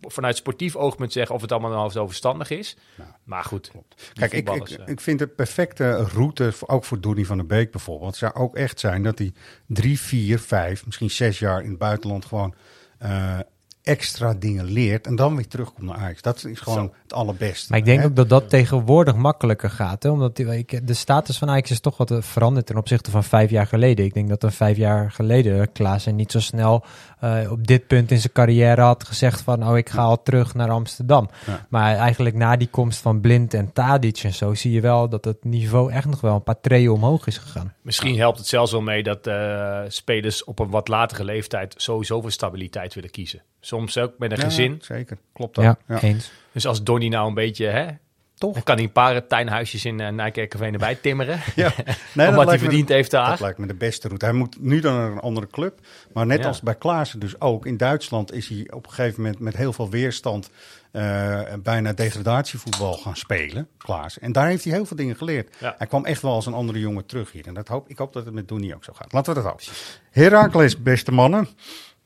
[0.00, 2.76] vanuit sportief oogpunt zeggen of het allemaal nou zo verstandig is.
[3.24, 3.70] maar goed,
[4.12, 7.70] Kijk, ik, ik, eh, ik vind de perfecte route, ook voor Donny van der Beek
[7.70, 9.32] bijvoorbeeld, zou ook echt zijn dat hij
[9.66, 12.54] drie, vier, vijf, misschien zes jaar in het buitenland gewoon
[12.98, 13.38] eh,
[13.84, 16.22] extra dingen leert en dan weer terugkomt naar Ajax.
[16.22, 17.66] Dat is gewoon het allerbeste.
[17.70, 18.06] Maar ik denk hè?
[18.06, 20.02] ook dat dat tegenwoordig makkelijker gaat.
[20.02, 20.08] Hè?
[20.08, 23.24] Omdat die- ik, de status van Ajax is toch wat eh, veranderd ten opzichte van
[23.24, 24.04] vijf jaar geleden.
[24.04, 26.84] Ik denk dat er vijf jaar geleden Klaassen niet zo snel
[27.20, 29.68] eh, op dit punt in zijn carrière had gezegd van...
[29.68, 31.30] oh, ik ga al terug naar Amsterdam.
[31.46, 31.66] Ja.
[31.68, 34.54] Maar eigenlijk na die komst van Blind en Tadic en zo...
[34.54, 37.72] zie je wel dat het niveau echt nog wel een paar treden omhoog is gegaan.
[37.82, 42.20] Misschien helpt het zelfs wel mee dat eh, spelers op een wat latere leeftijd sowieso
[42.20, 43.42] voor stabiliteit willen kiezen.
[43.66, 44.78] Soms ook met een Ja, gezin.
[44.82, 45.64] Zeker, klopt dat.
[45.64, 46.00] Ja, Ja.
[46.00, 46.30] eens.
[46.52, 47.86] Dus als Donny nou een beetje, hè,
[48.34, 48.52] Toch?
[48.54, 51.40] dan kan hij een paar tuinhuisjes in uh, Nijkerkerveen erbij timmeren.
[51.56, 51.72] Ja.
[51.76, 51.86] Nee,
[52.26, 53.28] dat Omdat hij verdiend de- heeft daar.
[53.28, 54.24] Dat lijkt me de beste route.
[54.24, 55.78] Hij moet nu dan naar een andere club.
[56.12, 56.46] Maar net Ja.
[56.46, 57.66] als bij Klaassen dus ook.
[57.66, 60.50] In Duitsland is hij op een gegeven moment met heel veel weerstand...
[60.92, 64.22] eh, bijna degradatievoetbal gaan spelen, Klaassen.
[64.22, 65.56] En daar heeft hij heel veel dingen geleerd.
[65.60, 65.74] Ja.
[65.78, 67.46] Hij kwam echt wel als een andere jongen terug hier.
[67.46, 69.12] En dat hoop, ik hoop dat het met Doenie ook zo gaat.
[69.12, 69.66] Laten we dat houden.
[70.10, 71.48] Heracles, beste mannen.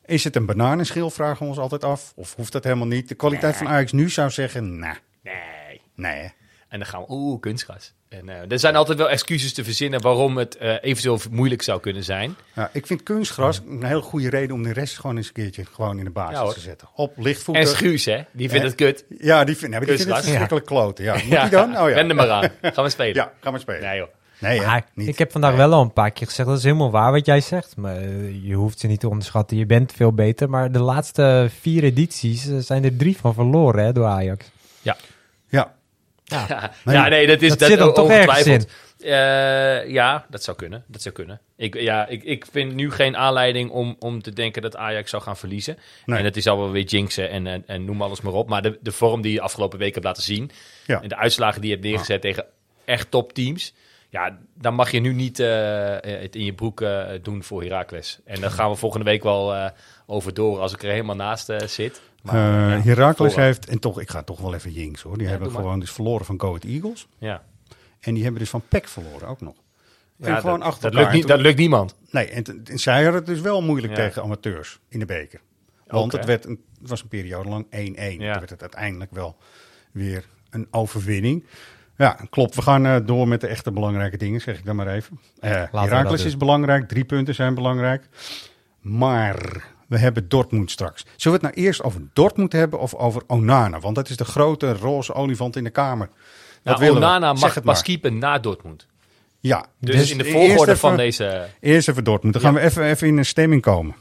[0.09, 2.11] Is het een bananenschil, vragen we ons altijd af.
[2.15, 3.07] Of hoeft dat helemaal niet?
[3.07, 5.81] De kwaliteit van Ajax nu zou zeggen, nah, Nee.
[5.95, 6.33] nee.
[6.69, 7.93] En dan gaan we, oeh, kunstgras.
[8.09, 11.79] En eh, er zijn altijd wel excuses te verzinnen waarom het eh, eventueel moeilijk zou
[11.79, 12.35] kunnen zijn.
[12.55, 15.65] Ja, ik vind kunstgras een heel goede reden om de rest gewoon eens een keertje
[15.65, 16.87] gewoon in de basis Ja, te zetten.
[16.95, 17.63] Op lichtvoetig.
[17.63, 18.21] En Schuurs, hè?
[18.31, 19.05] Die vindt Eh, het kut.
[19.19, 21.03] Ja, die, vind, maar die vindt het verschrikkelijk kloten.
[21.03, 21.13] Ja.
[21.23, 21.77] Moet die dan?
[21.77, 21.95] Oh ja.
[21.95, 22.49] Wend er maar aan.
[22.61, 23.15] Gaan we spelen.
[23.15, 23.81] Ja, gaan we spelen.
[23.81, 24.07] Nee, joh.
[24.39, 25.07] Nee, hè, Maar niet.
[25.07, 27.41] ik heb vandaag wel al een paar keer gezegd, dat is helemaal waar wat jij
[27.41, 27.77] zegt.
[27.77, 30.49] Maar eh, je hoeft ze niet te onderschatten, je bent veel beter.
[30.49, 34.51] Maar de laatste vier edities eh, zijn er drie van verloren hè, door Ajax.
[34.81, 34.97] Ja,
[35.47, 38.71] Ja, Nee, ja, nee, dat is dat dat zit dan toch ergens ongetwijfeld.
[38.99, 40.83] Eh, ja, dat zou kunnen.
[40.87, 41.41] Dat zou kunnen.
[41.55, 45.23] Ik, ja, ik, ik vind nu geen aanleiding om, om te denken dat Ajax zou
[45.23, 45.77] gaan verliezen.
[46.05, 46.17] Nee.
[46.17, 48.49] En dat is al wel weer jinxen en, en, en noem alles maar op.
[48.49, 50.51] Maar de, de vorm die je afgelopen weken hebt laten zien...
[50.85, 51.01] Ja.
[51.01, 52.45] en de uitslagen die je hebt neergezet tegen
[52.85, 53.73] echt topteams...
[54.09, 58.19] ja, dan mag je nu niet eh, het in je broek eh, doen voor Heracles.
[58.25, 59.69] En daar gaan we volgende week wel eh,
[60.05, 62.01] over door als ik er helemaal naast eh, zit.
[62.23, 63.45] Maar, Eh, ja, Heracles vooraf.
[63.45, 65.13] heeft, en toch, ik ga toch wel even jinx hoor.
[65.13, 65.61] Die Ja, hebben maar.
[65.61, 67.07] gewoon dus verloren van Go Ahead Eagles.
[67.17, 67.43] Ja.
[67.99, 69.55] En die hebben dus van PEC verloren ook nog.
[70.19, 71.01] En Ja, gewoon dat, achter dat, elkaar.
[71.01, 71.95] lukt niet, toen- dat lukt niemand.
[72.11, 72.43] Nee, en,
[72.79, 73.99] zij hadden het dus wel moeilijk Ja.
[74.05, 75.41] tegen amateurs in de beker.
[75.87, 77.69] Want het, werd een, het was een periode lang 1-1.
[77.69, 78.31] Ja.
[78.31, 79.37] Toen werd het uiteindelijk wel
[79.91, 81.43] weer een overwinning.
[81.99, 82.55] Ja, klopt.
[82.55, 85.19] We gaan eh, door met de echte belangrijke dingen, zeg ik dan maar even.
[86.03, 88.03] Dat is belangrijk, drie punten zijn belangrijk.
[88.81, 91.05] Maar we hebben Dortmund straks.
[91.15, 93.79] Zullen we het nou eerst over Dortmund hebben of over Onana?
[93.79, 96.09] Want dat is de grote roze olifant in de kamer.
[96.63, 96.97] Wat Nou, we?
[96.97, 98.87] Onana mag het pas keeper na Dortmund.
[99.39, 101.47] Ja, Dus, in de volgorde even- van deze...
[101.59, 102.33] Eerst even Dortmund.
[102.33, 103.95] Dan gaan we even, even in een stemming komen.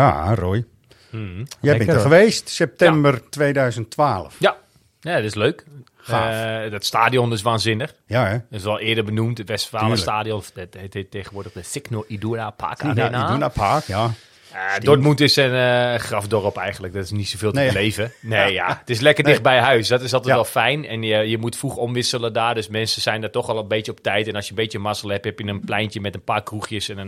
[0.00, 0.64] Ja, Roy.
[1.10, 1.46] Hmm.
[1.60, 4.34] Jij bent er geweest, september 2012.
[4.38, 4.56] Ja.
[5.00, 5.64] ja, dat is leuk.
[5.96, 6.64] Gaaf.
[6.64, 7.94] Eh, dat stadion is waanzinnig.
[8.06, 8.32] Ja, hè?
[8.32, 9.38] Dat is wel eerder benoemd.
[9.38, 9.70] Het Tuurlijk.
[9.70, 10.42] Westfalenstadion.
[10.54, 13.28] Dat heet tegenwoordig de Signal Iduna Park Arena.
[13.28, 14.10] Iduna Park, ja.
[14.52, 16.92] Ja, Dortmund is een eh, grafdorp eigenlijk.
[16.94, 17.68] Dat is niet zoveel te Nee.
[17.72, 18.12] beleven.
[18.20, 18.76] Nee, ja.
[18.78, 19.32] Het is lekker Nee.
[19.32, 19.88] dicht bij huis.
[19.88, 20.40] Dat is altijd Ja.
[20.40, 20.84] wel fijn.
[20.86, 22.54] En je, je moet vroeg omwisselen daar.
[22.54, 24.28] Dus mensen zijn daar toch al een beetje op tijd.
[24.28, 26.88] En als je een beetje mazzel hebt, heb je een pleintje met een paar kroegjes.
[26.88, 27.04] En eh,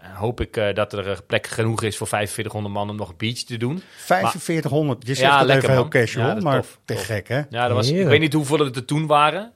[0.00, 3.16] hoop ik eh, dat er een plek genoeg is voor 4500 man om nog een
[3.16, 3.82] biertje te doen.
[3.96, 6.78] 4500, je Ja, zegt dat lekker, even heel casual, Ja, maar tof.
[6.84, 7.40] te gek hè?
[7.50, 9.52] Ja, dat was, ik weet niet hoeveel het er toen waren.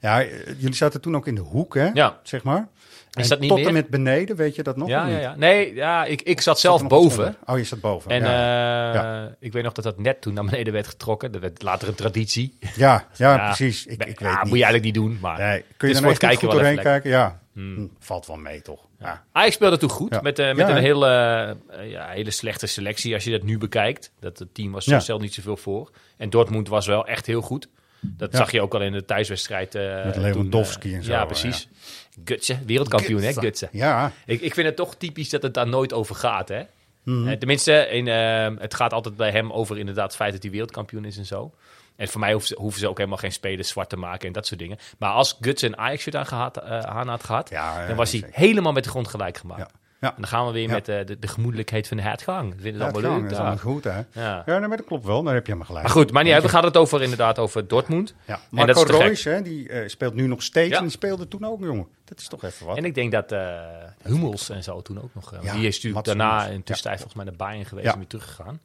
[0.00, 2.18] Ja, eh, jullie zaten toen ook in de hoek hè, Ja.
[2.22, 2.68] zeg maar.
[3.14, 3.66] Is En dat niet tot meer?
[3.66, 4.88] en met beneden, weet je dat nog?
[4.88, 5.22] Ja, of ja, niet?
[5.22, 5.34] ja.
[5.36, 7.36] Nee, ja, ik, ik zat zelf boven.
[7.46, 8.10] Oh, je zat boven.
[8.10, 8.88] En ja.
[8.88, 9.34] eh, Ja.
[9.40, 11.32] ik weet nog dat dat net toen naar beneden werd getrokken.
[11.32, 12.56] Dat werd later een traditie.
[12.74, 13.46] ja, ja, Ja.
[13.46, 13.86] precies.
[13.86, 14.54] Ik, ik ja, weet moet niet.
[14.56, 15.18] je eigenlijk niet doen.
[15.20, 17.10] Maar Nee, kun je is dan echt kijken goed doorheen kijken?
[17.10, 17.74] Ja, Hmm.
[17.74, 18.80] Hm, valt wel mee toch?
[19.00, 19.24] Ja.
[19.32, 20.14] Ajax speelde toen goed.
[20.14, 20.20] Ja.
[20.20, 21.06] Met, eh, met Ja, een hele,
[21.70, 24.12] eh, ja, hele slechte selectie als je dat nu bekijkt.
[24.20, 25.90] Dat het team was zelf niet zoveel voor.
[26.16, 27.68] En Dortmund was wel echt heel goed.
[28.00, 29.74] Dat zag je ook al in de thuiswedstrijd.
[29.74, 31.68] eh, Met Lewandowski en zo, Ja, precies.
[32.24, 33.68] Gutsen, wereldkampioen hè, Gutsen.
[33.72, 36.62] Ja, Ik, ik vind het toch typisch dat het daar nooit over gaat, hè?
[37.04, 37.38] Mhm.
[37.38, 38.06] Tenminste, in,
[38.60, 41.52] het gaat altijd bij hem over inderdaad het feit dat hij wereldkampioen is en zo.
[41.96, 44.32] En voor mij hoeven ze, hoeven ze ook helemaal geen spelers zwart te maken en
[44.32, 44.78] dat soort dingen.
[44.98, 48.20] Maar als Guts een Ajax-shirt aan, gehad, eh, aan had gehad, Ja, dan was hij
[48.20, 48.36] zeker.
[48.38, 49.60] helemaal met de grond gelijk gemaakt.
[49.60, 49.80] Ja.
[50.00, 50.08] Ja.
[50.08, 50.72] En dan gaan we weer Ja.
[50.72, 52.52] met eh, de, de gemoedelijkheid van de hertgang.
[52.52, 53.22] Ik vind het het allemaal leuk.
[53.22, 54.00] dat is allemaal goed, hè?
[54.12, 54.42] Ja.
[54.46, 55.22] Ja, dat klopt wel.
[55.22, 55.86] Daar heb je helemaal gelijk.
[55.86, 56.42] Maar goed, maar niet.
[56.42, 58.14] We gaan het over, inderdaad over Dortmund.
[58.24, 58.34] Ja.
[58.34, 59.00] En Marco dat.
[59.00, 61.86] Reus, hè, die eh, speelt nu nog steeds en die speelde toen ook, jongen.
[62.04, 62.76] Dat is toch even wat.
[62.76, 63.60] En ik denk dat eh
[64.02, 65.30] Hummels en zo toen ook nog.
[65.30, 68.60] die is natuurlijk Mats daarna in tussentijd volgens mij naar Bayern geweest en weer teruggegaan.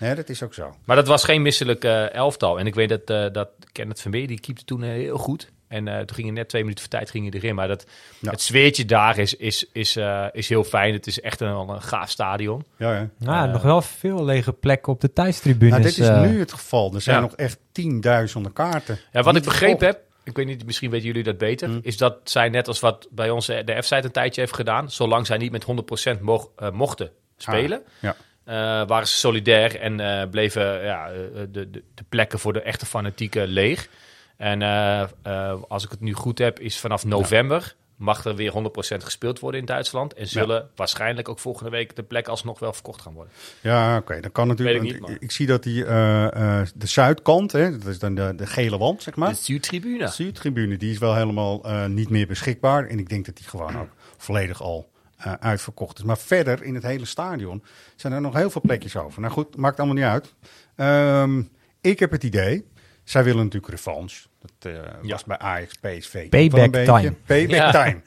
[0.00, 0.74] Nee, dat is ook zo.
[0.84, 2.58] Maar dat was geen misselijk eh, elftal.
[2.58, 5.50] En ik weet dat, eh dat Kenneth Vermeer, die keepte toen eh, heel goed.
[5.68, 7.54] En eh, toen ging je net twee minuten voor tijd ging je erin.
[7.54, 7.86] Maar dat,
[8.18, 8.30] Ja.
[8.30, 10.92] het sfeertje daar is, is, is, eh, is heel fijn.
[10.92, 12.64] Het is echt een, een gaaf stadion.
[12.76, 13.08] Ja, ja.
[13.18, 15.70] Nou, Eh, nog wel veel lege plekken op de thuistribunes.
[15.72, 16.94] Nou, dit is nu het geval.
[16.94, 17.22] Er zijn ja.
[17.22, 18.98] nog echt tienduizenden kaarten.
[19.12, 21.78] Ja, wat ik begrepen heb, ik weet niet, misschien weten jullie dat beter, Hm.
[21.82, 25.26] is dat zij net als wat bij ons de F-site een tijdje heeft gedaan, zolang
[25.26, 28.16] zij niet met 100% moch- eh, mochten spelen, Ah, ja.
[28.50, 32.62] Eh, waren ze solidair en eh, bleven ja, eh, de, de, de plekken voor de
[32.62, 33.88] echte fanatieken leeg.
[34.36, 38.52] En eh, eh, als ik het nu goed heb, is vanaf november mag er weer
[38.52, 38.56] 100%
[38.96, 40.14] gespeeld worden in Duitsland.
[40.14, 43.32] En zullen waarschijnlijk ook volgende week de plek alsnog wel verkocht gaan worden.
[43.60, 44.20] Ja, oké.
[44.20, 44.82] Dan kan natuurlijk.
[44.82, 47.98] Weet ik niet, ik, ik zie dat die eh, eh, de zuidkant, hè, dat is
[47.98, 49.28] dan de, de gele wand, zeg maar.
[49.28, 49.98] De Zuidtribune.
[49.98, 52.86] De Zuidtribune, die is wel helemaal eh, niet meer beschikbaar.
[52.86, 54.89] En ik denk dat die gewoon ook volledig al
[55.20, 56.04] eh, uitverkocht is.
[56.04, 57.62] Maar verder in het hele stadion
[57.96, 59.20] zijn er nog heel veel plekjes over.
[59.20, 60.34] Nou goed, maakt allemaal niet uit.
[60.76, 61.42] Ehm,
[61.80, 62.66] ik heb het idee,
[63.04, 64.26] zij willen natuurlijk revanche.
[64.40, 65.12] Dat eh, Ja.
[65.12, 66.28] was bij Ajax, PSV.
[66.28, 66.92] Payback wel een beetje.
[66.92, 67.14] time.
[67.26, 67.70] Payback Ja.
[67.70, 68.00] time.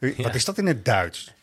[0.24, 1.24] Wat is dat in het Duits?
[1.24, 1.34] Dat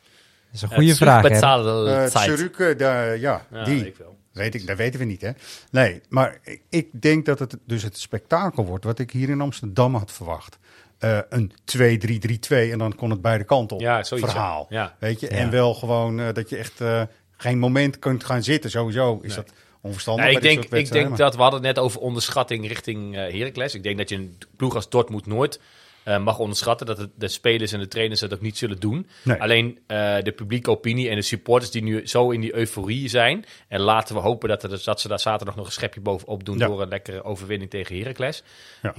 [0.53, 1.29] is een goede vraag, hè?
[1.29, 3.85] Eh Zurück, de- ja, Ja, die.
[3.87, 3.95] ik.
[4.31, 5.31] Weet ik, dat weten we niet, hè?
[5.71, 9.41] Nee, maar ik- ik denk dat het dus het spektakel wordt wat ik hier in
[9.41, 10.57] Amsterdam had verwacht.
[10.99, 13.81] Eh, een 2-3-3-2 en dan kon het beide kanten op.
[13.81, 14.67] Ja, zoiets, verhaal.
[14.69, 14.81] ja.
[14.81, 14.95] Ja.
[14.99, 15.29] Weet je?
[15.29, 15.35] Ja.
[15.35, 17.01] En wel gewoon eh, dat je echt eh,
[17.37, 18.69] geen moment kunt gaan zitten.
[18.69, 20.25] Sowieso is dat onverstandig.
[20.25, 23.75] Nee, ik denk, ik denk dat we hadden het net over onderschatting richting eh Heracles.
[23.75, 25.59] Ik denk dat je een ploeg als Dortmund nooit
[26.03, 26.85] eh, mag onderschatten.
[26.87, 29.07] Dat het, de spelers en de trainers dat ook niet zullen doen.
[29.23, 29.41] Nee.
[29.41, 33.45] Alleen eh, de publieke opinie en de supporters die nu zo in die euforie zijn.
[33.67, 36.57] En laten we hopen dat, er, dat ze daar zaterdag nog een schepje bovenop doen
[36.57, 36.67] Ja.
[36.67, 38.43] door een lekkere overwinning tegen Heracles.
[38.81, 38.93] Ja.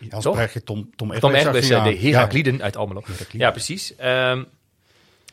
[0.00, 0.34] Anders toch?
[0.34, 1.96] krijg je Tom, Tom Egbers Tom Egbers, eh, de.
[1.98, 3.02] Herakliden uit Almelo.
[3.32, 3.96] Ja, precies.
[3.96, 4.44] Ehm,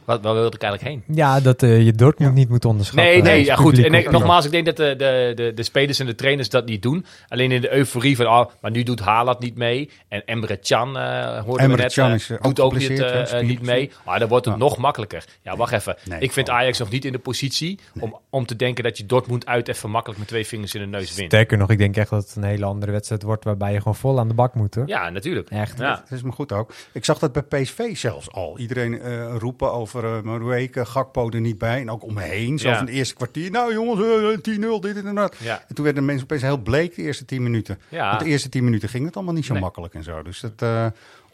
[0.05, 1.15] wat, waar wilde ik eigenlijk heen?
[1.15, 3.13] Ja, dat eh, je Dortmund niet moet onderschatten.
[3.13, 3.83] Nee, nee, ja, goed.
[3.83, 6.81] En nogmaals, ik denk dat de, de, de, de spelers en de trainers dat niet
[6.81, 7.05] doen.
[7.27, 9.89] Alleen in de euforie van, oh, maar nu doet Haaland niet mee.
[10.07, 12.77] En Emre Can, eh hoorden we Emre net, Can eh, is, doet ook ook
[13.41, 13.91] niet, mee.
[14.05, 14.59] Maar dan wordt het Ja.
[14.59, 15.25] nog makkelijker.
[15.41, 15.95] Ja, wacht even.
[16.05, 16.49] Nee, ik vind.
[16.49, 19.89] Ajax nog niet in de positie om, om te denken dat je Dortmund uit even
[19.89, 21.31] makkelijk met twee vingers in de neus wint.
[21.31, 23.95] Sterker nog, ik denk echt dat het een hele andere wedstrijd wordt waarbij je gewoon
[23.95, 24.87] vol aan de bak moet, hoor.
[24.87, 25.49] Ja, natuurlijk.
[25.49, 25.77] Echt.
[25.79, 25.95] Ja.
[25.95, 26.73] Dat is me goed ook.
[26.91, 28.57] Ik zag dat bij PSV zelfs al.
[28.57, 31.81] Iedereen eh, roepen over uh, Marueke, Gakpo er niet bij.
[31.81, 32.59] En ook om me heen.
[32.59, 32.77] Zo Ja.
[32.77, 33.51] van het eerste kwartier.
[33.51, 35.35] Nou jongens, eh, 10-0, dit en dat.
[35.39, 35.63] Ja.
[35.67, 37.79] En toen werden de mensen opeens heel bleek de eerste 10 minuten.
[37.89, 38.07] Ja.
[38.09, 39.61] Want de eerste 10 minuten ging het allemaal niet zo Nee.
[39.61, 40.21] makkelijk en zo.
[40.23, 40.85] Dus dat eh,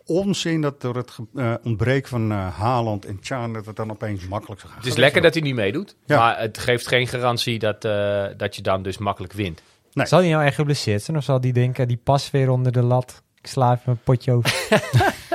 [0.06, 3.54] onzin dat door het eh, ontbreken van eh, Haaland en Chan...
[3.54, 4.82] dat het dan opeens makkelijk zou gaan.
[4.82, 5.96] Het is lekker dat hij niet meedoet.
[6.06, 6.17] Ja.
[6.20, 9.62] Maar het geeft geen garantie dat, eh, dat je dan dus makkelijk wint.
[9.93, 10.06] Nee.
[10.06, 11.17] Zal hij nou echt geblesseerd zijn?
[11.17, 13.22] Of zal hij denken, die pas weer onder de lat?
[13.41, 14.56] Ik sla even een potje over.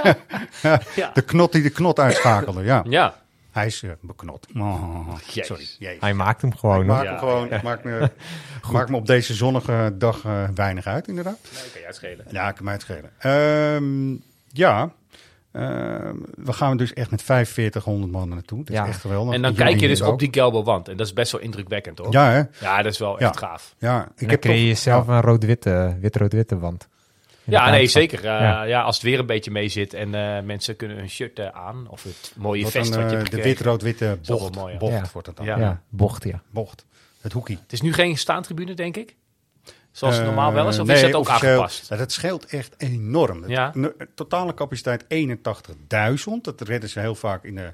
[0.94, 1.10] Ja.
[1.14, 2.84] De knot die de knot uitschakelde, ja.
[2.88, 3.20] Ja.
[3.52, 4.46] Hij is eh, beknot.
[4.56, 5.66] Oh, sorry.
[5.78, 6.00] Jezus.
[6.00, 6.94] Hij maakt hem gewoon, Ik hoor.
[6.96, 7.10] maak Ja.
[7.10, 8.10] hem gewoon, ik maak me,
[8.72, 11.38] maak me op deze zonnige dag eh, weinig uit, inderdaad.
[11.54, 12.24] Nee, kan je uitschelen.
[12.30, 13.10] Ja, ik kan mij het schelen.
[13.18, 14.10] Ehm,
[14.52, 14.90] ja,
[15.52, 18.58] ehm, we gaan dus echt met 4500 man naartoe.
[18.58, 18.86] Dat is Ja.
[18.86, 19.34] echt geweldig.
[19.34, 20.18] En dan Jullie kijk je dus op ook.
[20.18, 20.88] die gelbe wand.
[20.88, 22.12] En dat is best wel indrukwekkend, hoor.
[22.12, 22.42] Ja, hè?
[22.60, 23.28] Ja, dat is wel Ja.
[23.28, 23.74] echt gaaf.
[23.78, 25.12] Ja, Ik dan heb creëer toch- je zelf ja.
[25.12, 26.88] een rood-witte, wit-rood-witte wand.
[27.44, 28.18] Ja, nee, zeker.
[28.18, 28.62] Eh, Ja.
[28.62, 28.82] ja.
[28.82, 31.86] als het weer een beetje mee zit en eh, mensen kunnen hun shirt eh, aan.
[31.88, 34.78] Of het mooie Wat vest dan, wat je hebt de wit-rood-witte bocht, mooi, ja.
[34.78, 35.04] bocht Ja.
[35.12, 35.46] wordt het dan.
[35.46, 35.58] Ja.
[35.58, 36.42] Ja, bocht, ja.
[36.50, 36.84] Bocht.
[37.20, 37.58] Het hoekie.
[37.62, 39.16] Het is nu geen staantribune, denk ik.
[39.90, 40.78] Zoals het normaal wel is.
[40.78, 41.88] Of nee, is dat ook aangepast?
[41.88, 43.48] Ja, dat scheelt echt enorm.
[43.48, 43.72] Ja.
[43.74, 46.40] Het, totale capaciteit 81.000.
[46.42, 47.72] Dat redden ze heel vaak in de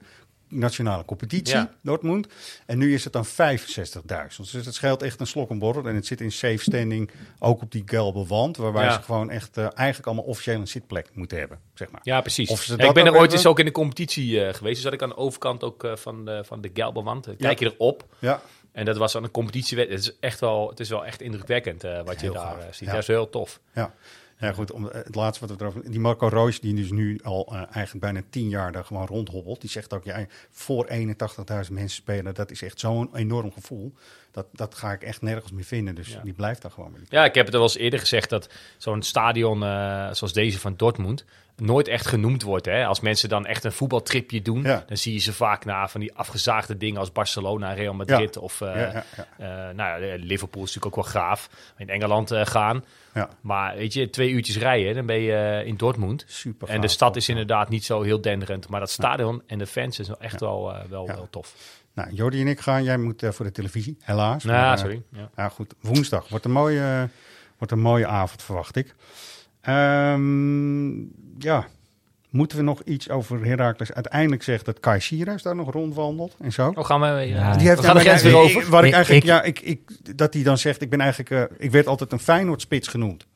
[0.48, 1.72] nationale competitie, Ja.
[1.82, 2.26] Dortmund.
[2.66, 4.50] En nu is het dan 65.000.
[4.52, 5.84] Dus het scheelt echt een slok en borrel.
[5.86, 8.56] En het zit in safe standing, ook op die gelbe wand.
[8.56, 8.92] Waarbij Ja.
[8.92, 11.58] ze gewoon echt eh, eigenlijk allemaal officieel een zitplek moeten hebben.
[11.74, 12.00] Zeg maar.
[12.04, 12.50] Ja, precies.
[12.50, 14.74] Of ze Ja, ik ben er ooit eens ook in de competitie eh, geweest.
[14.74, 17.24] Dus zat ik aan de overkant ook eh, van, de, van de Gelberwand.
[17.24, 18.04] Dan Kijk je erop.
[18.18, 18.40] Ja.
[18.72, 19.78] En dat was aan een competitie.
[19.78, 22.86] Het is, echt wel, het is wel echt indrukwekkend wat je Heel daar ziet.
[22.86, 22.92] Ja.
[22.92, 23.60] Dat is heel tof.
[23.74, 23.94] Ja.
[24.38, 24.72] Ja, goed.
[24.72, 25.90] Om, eh, het laatste wat we erover...
[25.90, 29.60] Die Marco Reus, die dus nu al eh, eigenlijk bijna tien jaar daar gewoon rondhobbelt.
[29.60, 33.92] Die zegt ook, ja, voor 81.000 mensen spelen, dat is echt zo'n enorm gevoel.
[34.32, 35.94] Dat, dat ga ik echt nergens meer vinden.
[35.94, 36.20] Dus Ja.
[36.22, 36.94] die blijft daar gewoon.
[37.08, 39.68] Ja, ik heb het al wel eens eerder gezegd dat zo'n stadion eh,
[40.12, 41.24] zoals deze van Dortmund
[41.56, 42.66] nooit echt genoemd wordt.
[42.66, 42.86] Hè?
[42.86, 44.84] Als mensen dan echt een voetbaltripje doen, Ja.
[44.86, 48.40] dan zie je ze vaak naar van die afgezaagde dingen als Barcelona, Real Madrid Ja.
[48.40, 49.68] of eh, Ja, ja, ja.
[49.68, 51.48] eh, nou ja, Liverpool is natuurlijk ook wel gaaf.
[51.76, 52.84] In Engeland eh, gaan.
[53.14, 53.28] Ja.
[53.40, 56.24] Maar weet je, twee uurtjes rijden, dan ben je in Dortmund.
[56.26, 58.68] Super En de stad is inderdaad niet zo heel denderend.
[58.68, 61.14] Maar dat stadion en de fans is wel echt wel, wel, Ja.
[61.14, 61.54] wel tof.
[61.98, 62.84] Nou, Jordi en ik gaan.
[62.84, 64.44] Jij moet eh, voor de televisie, helaas.
[64.44, 65.02] Nou, Maar, sorry.
[65.12, 65.30] Ja.
[65.36, 65.74] Ja, goed.
[65.80, 67.02] Woensdag wordt een mooie, eh,
[67.58, 68.94] wordt een mooie avond, verwacht ik.
[69.60, 70.98] Ehm,
[71.38, 71.66] ja,
[72.30, 73.92] moeten we nog iets over Heracles?
[73.92, 76.72] Uiteindelijk zegt dat Kai Sierhuis daar nog rondwandelt en zo.
[76.74, 77.06] Oh, gaan we...
[77.06, 77.56] Ja.
[77.56, 78.60] Die heeft we gaan de daar grens weer over.
[78.62, 79.80] ik- Waar ik Ik- eigenlijk, ik- ja, ik, ik,
[80.16, 83.26] dat hij dan zegt, ik ben eigenlijk, ik werd altijd een Feyenoord-spits genoemd.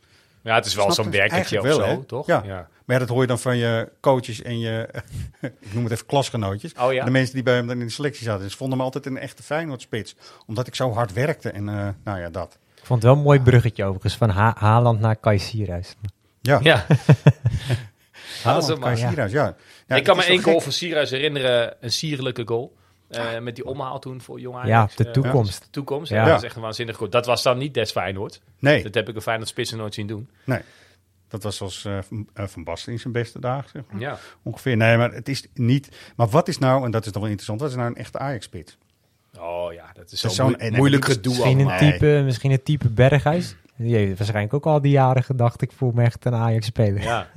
[0.42, 1.10] Ja, het is wel zo'n je?
[1.10, 2.06] werkertje of Eigenlijk wel, zo, hè?
[2.06, 2.26] toch?
[2.26, 2.68] Ja.
[2.84, 4.88] Maar ja, dat hoor je dan van je coaches en je,
[5.40, 6.72] ik noem het even klasgenootjes.
[6.80, 7.04] Oh ja?
[7.04, 8.42] De mensen die bij hem dan in de selectie zaten.
[8.42, 10.14] Dus vonden me altijd een echte Feyenoord-spits.
[10.46, 12.58] Omdat ik zo hard werkte en eh, nou ja, dat.
[12.76, 15.96] Ik vond het wel een mooi bruggetje overigens, van ha Haaland naar Kai Sierhuis.
[16.40, 16.86] Ja, Ja.
[18.42, 19.08] Haaland, Kai maar, ja.
[19.08, 19.56] Sierhuis, ja.
[19.86, 22.76] Ik kan me één goal van Sierhuis herinneren, een sierlijke goal.
[23.16, 24.96] Eh, met die omhaal toen voor Jong Ja, Ajax.
[24.96, 25.62] de Eh, toekomst.
[25.62, 26.16] de toekomst, Ja.
[26.22, 26.28] ja.
[26.28, 27.10] Dat is echt een waanzinnig goal.
[27.10, 28.40] Dat was dan niet des Feyenoord.
[28.58, 30.28] Nee, Dat heb ik een Feyenoord spitsen nooit zien doen.
[30.44, 30.60] nee.
[31.28, 31.98] Dat was zoals eh,
[32.34, 34.00] van, Basten in zijn beste dagen, zeg maar.
[34.00, 34.18] Ja.
[34.42, 34.76] Ongeveer.
[34.76, 35.88] Nee, maar het is niet...
[36.16, 38.18] Maar wat is nou, en dat is dan wel interessant, wat is nou een echte
[38.18, 38.78] Ajax-spits?
[39.38, 42.88] Oh ja, dat is zo'n en- moeilijk en- gedoe Misschien een, type, misschien een type
[42.88, 43.56] Berghuis.
[43.76, 47.02] Die heeft waarschijnlijk ook al die jaren gedacht, ik voel me echt een Ajax-speler.
[47.02, 47.28] Ja.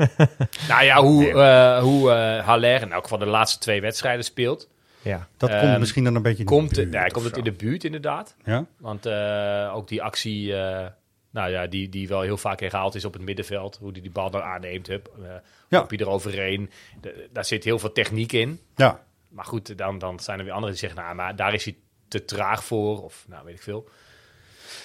[0.68, 4.70] nou ja, hoe, eh hoe eh Haller in elk geval de laatste twee wedstrijden speelt.
[5.06, 5.28] Ja.
[5.38, 7.38] Dat Ehm, komt misschien dan een beetje in de Komt, buurt ja, of komt het
[7.38, 8.36] in de buurt inderdaad.
[8.44, 8.66] Ja?
[8.78, 10.88] Want eh, ook die actie, eh,
[11.32, 13.78] nou ja, die, die wel heel vaak herhaald is op het middenveld.
[13.78, 14.88] Hoe hij die bal dan aanneemt.
[14.88, 15.30] Hup, eh
[15.70, 15.82] Ja.
[15.82, 16.70] Op je eroverheen.
[17.02, 18.60] De- daar zit heel veel techniek in.
[18.76, 19.04] Ja.
[19.30, 21.76] Maar goed, dan, dan zijn er weer anderen die zeggen, nou, maar daar is hij
[22.08, 23.04] te traag voor.
[23.04, 23.90] Of nou, weet ik veel.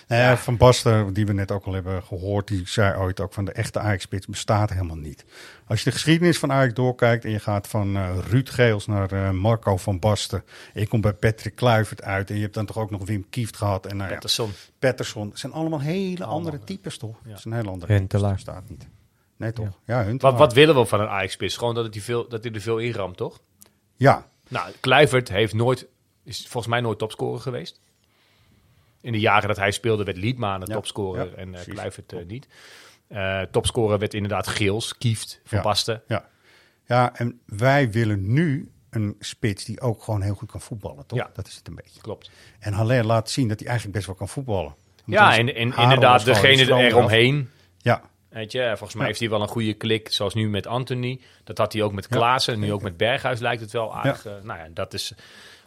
[0.08, 3.32] Nou ja, Van Basten, die we net ook al hebben gehoord, die zei ooit ook
[3.32, 5.24] van de echte Ajax-spits bestaat helemaal niet.
[5.66, 9.12] Als je de geschiedenis van Ajax doorkijkt en je gaat van eh, Ruud Geels naar
[9.12, 10.44] eh, Marco van Basten.
[10.74, 13.26] En je komt bij Patrick Kluivert uit en je hebt dan toch ook nog Wim
[13.30, 13.86] Kieft gehad.
[13.86, 14.50] En nou ja, Pettersson.
[14.78, 15.28] Patterson.
[15.28, 16.64] Het zijn allemaal hele andere ja.
[16.64, 17.16] types toch?
[17.22, 17.28] Ja.
[17.28, 18.34] Het is een hele andere Huntelaar.
[18.34, 18.88] bestaat niet.
[19.36, 19.78] Nee toch?
[19.84, 20.32] Ja, Huntelaar.
[20.32, 21.56] Wat, wat willen we van een Ajax-spits?
[21.56, 23.40] Gewoon dat, het die veel, dat hij er veel inramt, toch?
[23.96, 25.86] Ja, Nou, Kluivert heeft nooit,
[26.24, 27.80] is volgens mij nooit topscorer geweest.
[29.00, 31.60] In de jaren dat hij speelde werd Liedman de Ja, topscorer ja, en uh.
[31.60, 32.48] Kluivert eh, niet.
[33.08, 35.64] Eh, topscorer werd inderdaad Geels, Kieft, Van Ja.
[35.64, 36.02] Basten.
[36.06, 36.28] ja.
[36.86, 41.18] Ja, en wij willen nu een spits die ook gewoon heel goed kan voetballen, toch?
[41.18, 41.30] Ja.
[41.34, 42.00] Dat is het een beetje.
[42.00, 42.30] Klopt.
[42.58, 44.74] En Haller laat zien dat hij eigenlijk best wel kan voetballen.
[45.04, 47.50] Ja, en, en inderdaad degene eromheen.
[47.78, 51.20] Ja, Weet je, volgens mij heeft hij wel een goede klik, zoals nu met Anthony.
[51.44, 52.58] Dat had hij ook met Klaassen.
[52.58, 54.24] Nu ook met Berghuis lijkt het wel aardig.
[54.24, 55.12] nou ja, dat is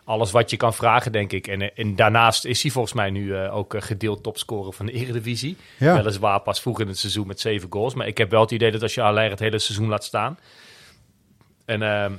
[0.04, 1.48] alles wat je kan vragen, denk ik.
[1.48, 4.86] En, eh, en daarnaast is hij volgens mij nu eh, ook eh, gedeeld topscorer van
[4.86, 5.58] de Eredivisie.
[5.80, 5.96] Ja.
[5.96, 7.94] Weliswaar pas vroeg in het seizoen met zeven goals.
[7.94, 10.38] Maar ik heb wel het idee dat als je Haller het hele seizoen laat staan...
[11.66, 12.12] en, ehm,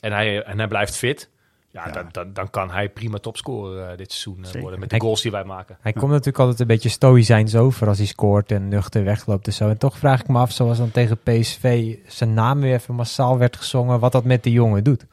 [0.00, 1.30] en, hij, en hij blijft fit...
[1.70, 1.92] Ja, Ja.
[1.92, 4.80] Dan, dan, dan kan hij prima topscorer dit seizoen worden.
[4.80, 5.76] Met de Hij- goals die wij maken.
[5.80, 9.52] Hij komt natuurlijk altijd een beetje stoïcijns over als hij scoort en nuchter wegloopt en
[9.52, 9.68] zo.
[9.68, 13.38] En toch vraag ik me af, zoals dan tegen PSV zijn naam weer even massaal
[13.38, 15.06] werd gezongen, wat dat met de jongen doet.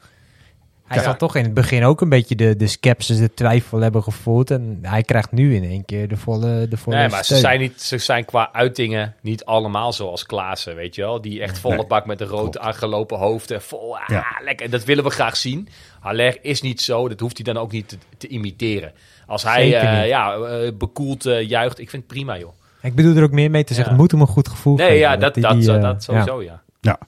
[0.90, 1.04] Hij Ja.
[1.04, 4.50] zal toch in het begin ook een beetje de, de skepsis, de twijfel hebben gevoeld.
[4.50, 7.60] En hij krijgt nu in één keer de volle, de volle Nee, maar ze zijn,
[7.60, 11.20] niet, ze zijn qua uitingen niet allemaal zoals Klaassen, weet je wel.
[11.20, 12.58] Die echt volle Nee, bak met een rood klopt.
[12.58, 13.50] aangelopen hoofd.
[13.50, 14.24] En vol, ah, Ja.
[14.44, 14.70] lekker.
[14.70, 15.68] Dat willen we graag zien.
[16.00, 17.08] Haller is niet zo.
[17.08, 18.92] Dat hoeft hij dan ook niet te, te imiteren.
[19.26, 22.52] Als hij eh, ja, eh, bekoeld eh, juicht, ik vind het prima, joh.
[22.82, 24.00] Ik bedoel er ook meer mee te zeggen, Ja.
[24.00, 25.00] moet hem een goed gevoel Nee, geven.
[25.00, 26.62] ja, dat, dat, die, dat sowieso, ja.
[26.80, 26.98] ja.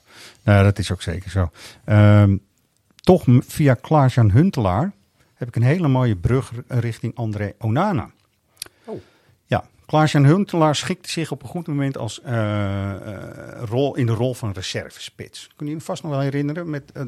[0.43, 1.49] Nou, dat is ook zeker zo.
[1.85, 2.35] Ehm,
[3.03, 4.93] toch via Klaas-Jan Huntelaar
[5.33, 8.11] heb ik een hele mooie brug richting André Onana.
[8.85, 9.01] Oh.
[9.45, 14.11] Ja, Klaas-Jan Huntelaar schikte zich op een goed moment als, eh, eh, rol, in de
[14.11, 15.49] rol van reservespits.
[15.55, 17.03] Kun je je vast nog wel herinneren met eh,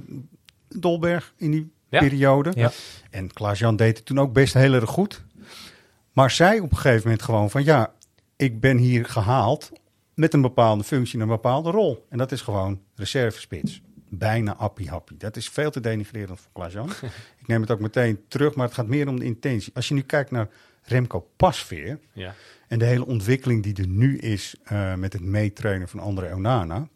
[0.68, 2.00] Dolberg in die Ja.
[2.00, 2.52] periode.
[2.56, 2.72] Ja.
[3.12, 5.24] En Klaas-Jan deed het toen ook best heel erg goed.
[6.14, 7.94] Maar zei op een gegeven moment gewoon van ja,
[8.36, 9.72] ik ben hier gehaald
[10.14, 12.06] met een bepaalde functie en een bepaalde rol.
[12.10, 13.82] En dat is gewoon reservespits.
[14.18, 15.18] Bijna appie-happie.
[15.18, 16.90] Dat is veel te denigrerend voor Klaas-Jan.
[17.42, 19.72] ik neem het ook meteen terug, maar het gaat meer om de intentie.
[19.76, 20.48] Als je nu kijkt naar
[20.84, 22.34] Remco Pasveer Ja.
[22.68, 26.88] en de hele ontwikkeling die er nu is eh, met het meetrainen van André Onana,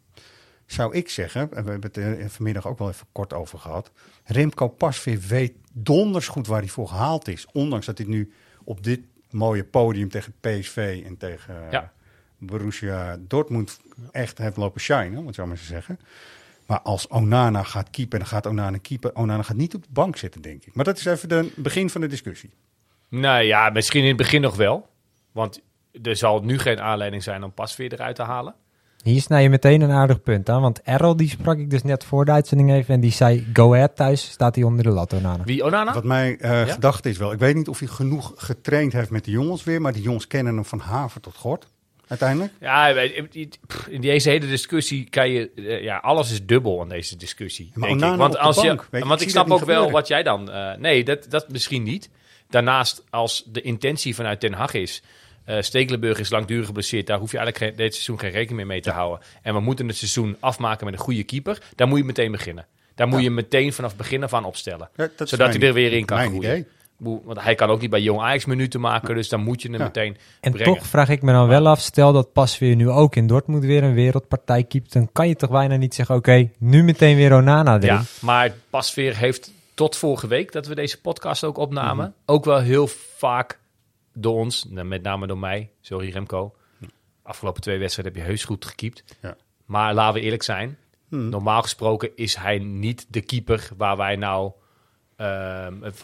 [0.66, 3.90] zou ik zeggen, en we hebben het er vanmiddag ook wel even kort over gehad,
[4.24, 7.46] Remco Pasveer weet donders goed waar hij voor gehaald is.
[7.52, 8.32] Ondanks dat hij nu
[8.64, 9.00] op dit
[9.30, 11.92] mooie podium tegen PSV en tegen eh, Ja.
[12.38, 15.98] Borussia Dortmund echt heeft lopen shinen, om het zo maar te zeggen.
[16.70, 19.16] Maar als Onana gaat keepen, dan gaat Onana keepen.
[19.16, 20.74] Onana gaat niet op de bank zitten, denk ik.
[20.74, 22.50] Maar dat is even het begin van de discussie.
[23.08, 24.88] Nou ja, misschien in het begin nog wel.
[25.32, 25.60] Want
[26.02, 28.54] er zal nu geen aanleiding zijn om Pasveer eruit te halen.
[29.02, 30.60] Hier snij je meteen een aardig punt aan.
[30.62, 32.94] Want Errol, die sprak ik dus net voor de uitzending even.
[32.94, 35.44] En die zei, go ahead thuis, staat hij onder de lat, Onana.
[35.44, 35.94] Wie, Onana?
[35.94, 36.72] Wat mijn eh, Ja?
[36.72, 39.80] gedachte is wel, ik weet niet of hij genoeg getraind heeft met de jongens weer,
[39.80, 41.66] maar die jongens kennen hem van haver tot gort,
[42.10, 42.52] uiteindelijk.
[42.60, 42.88] Ja,
[43.88, 45.50] in deze hele discussie kan je...
[45.56, 48.18] eh, ja, alles is dubbel aan deze discussie, Maar denk ik.
[48.18, 50.50] Want, als je, want ik snap ook wel wat jij dan...
[50.50, 52.08] eh, nee, dat, dat misschien niet.
[52.48, 55.02] Daarnaast, als de intentie vanuit Den Haag is...
[55.44, 57.06] eh Stekelenburg is langdurig geblesseerd.
[57.06, 59.20] Daar hoef je eigenlijk geen, dit seizoen geen rekening meer mee te houden.
[59.42, 61.58] En we moeten het seizoen afmaken met een goede keeper.
[61.76, 62.66] Daar moet je meteen beginnen.
[62.94, 64.90] Daar moet je meteen vanaf begin af aan opstellen.
[64.96, 66.50] Ja, zodat hij er weer in kan mijn groeien.
[66.50, 66.66] idee.
[67.00, 69.14] Want hij kan ook niet bij Jong Ajax minuten maken.
[69.14, 69.84] Dus dan moet je hem Ja.
[69.84, 70.74] meteen En brengen.
[70.74, 73.82] toch vraag ik me dan wel af, stel dat Pasveer nu ook in Dortmund weer
[73.84, 74.92] een wereldpartij keept.
[74.92, 77.86] Dan kan je toch bijna niet zeggen, oké, nu meteen weer Onana erin.
[77.86, 82.14] Ja, maar Pasveer heeft tot vorige week dat we deze podcast ook opnamen, Mhm.
[82.34, 82.86] ook wel heel
[83.16, 83.58] vaak
[84.14, 86.54] door ons, nou, met name door mij, sorry Remco,
[87.22, 89.04] afgelopen twee wedstrijden heb je heus goed gekiept.
[89.22, 89.36] Ja.
[89.64, 90.76] Maar laten we eerlijk zijn,
[91.08, 91.28] Hmm.
[91.28, 94.52] normaal gesproken is hij niet de keeper waar wij nou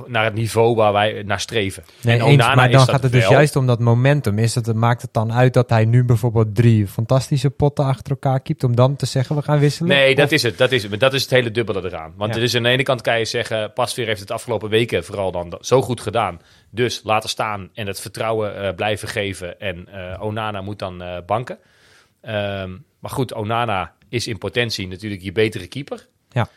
[0.06, 1.82] naar het niveau waar wij naar streven.
[2.00, 3.32] Nee, en eens, maar dan gaat het dus wel.
[3.32, 4.38] juist om dat momentum.
[4.38, 8.40] Is het, maakt het dan uit dat hij nu bijvoorbeeld drie fantastische potten achter elkaar
[8.40, 9.88] keept om dan te zeggen we gaan wisselen?
[9.88, 10.58] Nee, dat is het.
[10.58, 11.00] Dat is het.
[11.00, 12.12] Dat is het hele dubbele eraan.
[12.16, 12.36] Want Ja.
[12.36, 15.32] er is aan de ene kant kan je zeggen, Pasveer heeft het afgelopen weken vooral
[15.32, 16.40] dan zo goed gedaan.
[16.70, 19.60] Dus laten staan en het vertrouwen eh, blijven geven.
[19.60, 21.58] En eh, Onana moet dan eh, banken.
[22.20, 26.06] Ehm, maar goed, Onana is in potentie natuurlijk je betere keeper.
[26.30, 26.48] Ja.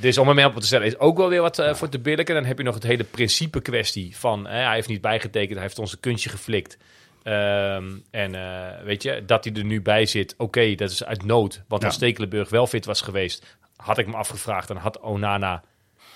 [0.00, 2.34] Dus om hem op te stellen is ook wel weer wat eh, voor te billijken.
[2.34, 4.46] Dan heb je nog het hele principe kwestie van...
[4.46, 6.78] eh, hij heeft niet bijgetekend, hij heeft ons een kunstje geflikt.
[7.22, 11.24] Ehm, en eh, weet je, dat hij er nu bij zit, oké, dat is uit
[11.24, 11.62] nood.
[11.68, 11.86] Want Ja.
[11.88, 14.68] als Stekelenburg wel fit was geweest, had ik me afgevraagd...
[14.68, 15.62] dan had Onana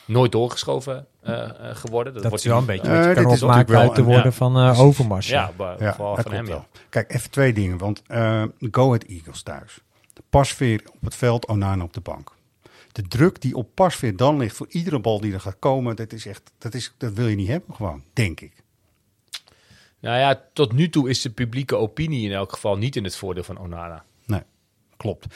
[0.04, 2.12] nooit doorgeschoven eh, eh, geworden.
[2.12, 4.24] Dat wordt is wel een beetje wat dit kan is natuurlijk wel uit te worden
[4.24, 5.28] ja, van Overmars.
[5.28, 6.66] Ja, van hem, wel.
[6.88, 7.78] Kijk, even twee dingen.
[7.78, 9.78] Want eh Go Ahead Eagles thuis.
[10.12, 12.32] De Pasveer op het veld, Onana op de bank.
[12.92, 16.12] De druk die op Pasveer dan ligt voor iedere bal die er gaat komen, dat
[16.12, 18.52] is echt, dat, is, dat wil je niet hebben gewoon, denk ik.
[20.00, 23.16] Nou ja, tot nu toe is de publieke opinie in elk geval niet in het
[23.16, 24.04] voordeel van Onana.
[24.26, 24.42] Nee,
[24.96, 25.26] klopt.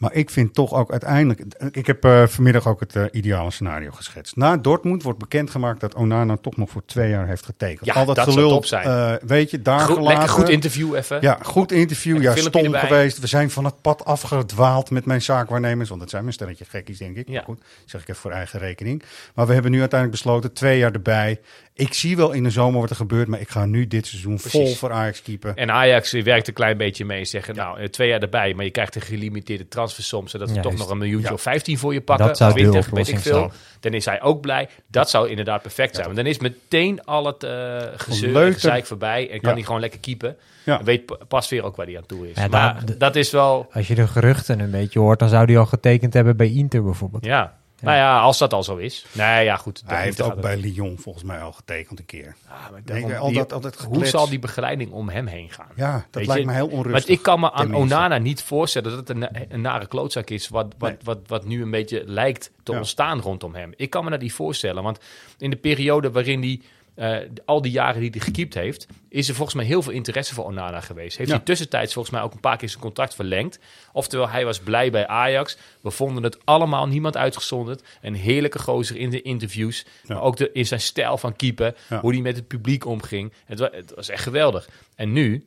[0.00, 1.42] Maar ik vind toch ook uiteindelijk...
[1.70, 4.36] Ik heb eh, vanmiddag ook het eh, ideale scenario geschetst.
[4.36, 7.86] Na Dortmund wordt bekendgemaakt dat Onana toch nog voor twee jaar heeft getekend.
[7.86, 8.86] Ja, Al dat, dat gelul, top zijn.
[8.86, 10.18] eh, weet je, daar Goed, gelaten.
[10.18, 11.18] lekker goed interview even.
[11.20, 12.22] Ja, goed interview.
[12.22, 13.18] Ja, stom geweest.
[13.18, 15.88] We zijn van het pad afgedwaald met mijn zaakwaarnemers.
[15.88, 17.26] Want dat zijn mijn stelletje gekkies, denk ik.
[17.28, 17.32] Ja.
[17.32, 19.02] Maar goed, zeg ik even voor eigen rekening.
[19.34, 21.40] Maar we hebben nu uiteindelijk besloten, twee jaar erbij.
[21.80, 23.28] Ik zie wel in de zomer wat er gebeurt.
[23.28, 25.56] Maar ik ga nu dit seizoen vol voor Ajax keepen.
[25.56, 27.24] En Ajax werkt een klein beetje mee.
[27.24, 30.28] Zeggen, nou, eh, twee jaar erbij, maar je krijgt een gelimiteerde transfersom.
[30.28, 31.34] Zodat ze Ja, toch nog een miljoentje Ja.
[31.34, 32.26] of 15 voor je pakken.
[32.26, 33.38] Dat zou 20, weet ik veel.
[33.38, 33.50] zijn.
[33.80, 34.68] Dan is hij ook blij.
[34.86, 36.04] Dat zou inderdaad perfect zijn.
[36.06, 39.30] Want dan is meteen al het eh gezeur en gezeik voorbij.
[39.30, 39.54] En kan Ja.
[39.56, 40.36] hij gewoon lekker keepen.
[40.64, 40.76] Ja.
[40.76, 42.36] Dan weet Pa- Pasveer ook waar hij aan toe is.
[42.36, 43.68] Ja, maar daar- dat is wel...
[43.72, 46.82] Als je de geruchten een beetje hoort, dan zou hij al getekend hebben bij Inter
[46.84, 47.24] bijvoorbeeld.
[47.24, 47.58] Ja.
[47.80, 49.06] Nou ja, als dat al zo is.
[49.12, 49.82] Nee, ja, goed.
[49.86, 52.36] Hij heeft Dat ook bij Lyon volgens mij al getekend een keer.
[52.48, 54.10] Ja, maar daarom- altijd- die- altijd hoe geklets.
[54.10, 55.68] zal die begeleiding om hem heen gaan?
[55.76, 56.48] Ja, dat Weet lijkt je?
[56.48, 56.92] me heel onrustig.
[56.92, 57.94] Want ik kan me aan tenminste.
[57.96, 60.48] Onana niet voorstellen dat het een, een nare klootzak is...
[60.48, 60.98] Wat, wat, Nee.
[61.04, 62.78] wat, wat nu een beetje lijkt te Ja.
[62.78, 63.72] ontstaan rondom hem.
[63.76, 64.82] Ik kan me dat niet voorstellen.
[64.82, 64.98] Want
[65.38, 66.60] in de periode waarin hij...
[66.94, 70.34] eh, al die jaren die hij gekiept heeft, is er volgens mij heel veel interesse
[70.34, 71.16] voor Onana geweest.
[71.16, 71.36] Heeft Ja.
[71.36, 73.58] hij tussentijds volgens mij ook een paar keer zijn contract verlengd.
[73.92, 75.56] Oftewel, hij was blij bij Ajax.
[75.80, 77.82] We vonden het allemaal, niemand uitgezonderd.
[78.00, 79.86] Een heerlijke gozer in de interviews.
[80.02, 80.14] Ja.
[80.14, 81.74] Maar ook de, in zijn stijl van keepen.
[81.88, 82.00] Ja.
[82.00, 83.32] Hoe hij met het publiek omging.
[83.44, 84.68] Het was, het was echt geweldig.
[84.94, 85.46] En nu,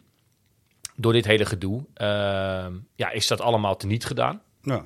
[0.96, 4.42] door dit hele gedoe, ehm, ja, is dat allemaal teniet gedaan.
[4.62, 4.84] Ja.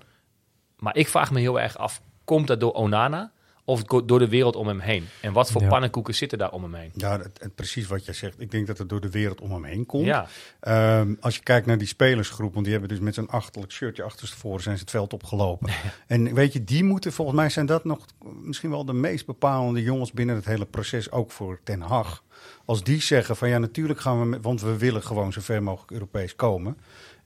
[0.77, 3.31] Maar ik vraag me heel erg af, komt dat door Onana?
[3.69, 5.07] Of door de wereld om hem heen?
[5.21, 5.67] En wat voor Ja.
[5.67, 6.91] pannenkoeken zitten daar om hem heen?
[6.93, 8.41] Ja, dat, precies wat jij zegt.
[8.41, 10.05] Ik denk dat het door de wereld om hem heen komt.
[10.05, 10.27] Ja.
[10.59, 14.03] Ehm, als je kijkt naar die spelersgroep, want die hebben dus met zo'n achterlijk shirtje
[14.03, 15.69] achterstevoren zijn ze het veld opgelopen.
[16.07, 18.05] en weet je, die moeten volgens mij zijn dat nog
[18.43, 22.23] misschien wel de meest bepalende jongens binnen het hele proces, ook voor Ten Hag.
[22.65, 25.63] Als die zeggen van ja, natuurlijk gaan we, met, want we willen gewoon zo ver
[25.63, 26.77] mogelijk Europees komen.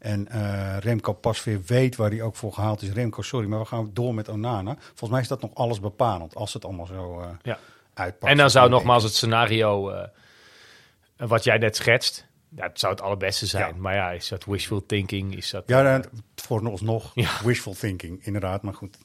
[0.01, 2.91] En eh, Remco Pasveer weet waar hij ook voor gehaald is.
[2.91, 4.75] Remco, sorry, maar we gaan door met Onana.
[4.79, 7.59] Volgens mij is dat nog alles bepalend, als het allemaal zo Ja.
[7.93, 8.31] uitpakt.
[8.31, 10.07] En dan zou nogmaals het scenario eh,
[11.17, 12.25] wat jij net schetst,
[12.55, 13.81] het zou het allerbeste zijn.
[13.81, 15.35] Maar ja, is dat wishful thinking?
[15.35, 18.61] Is dat, Ja, eh, dat, vooralsnog wishful thinking, inderdaad.
[18.61, 18.97] Maar goed,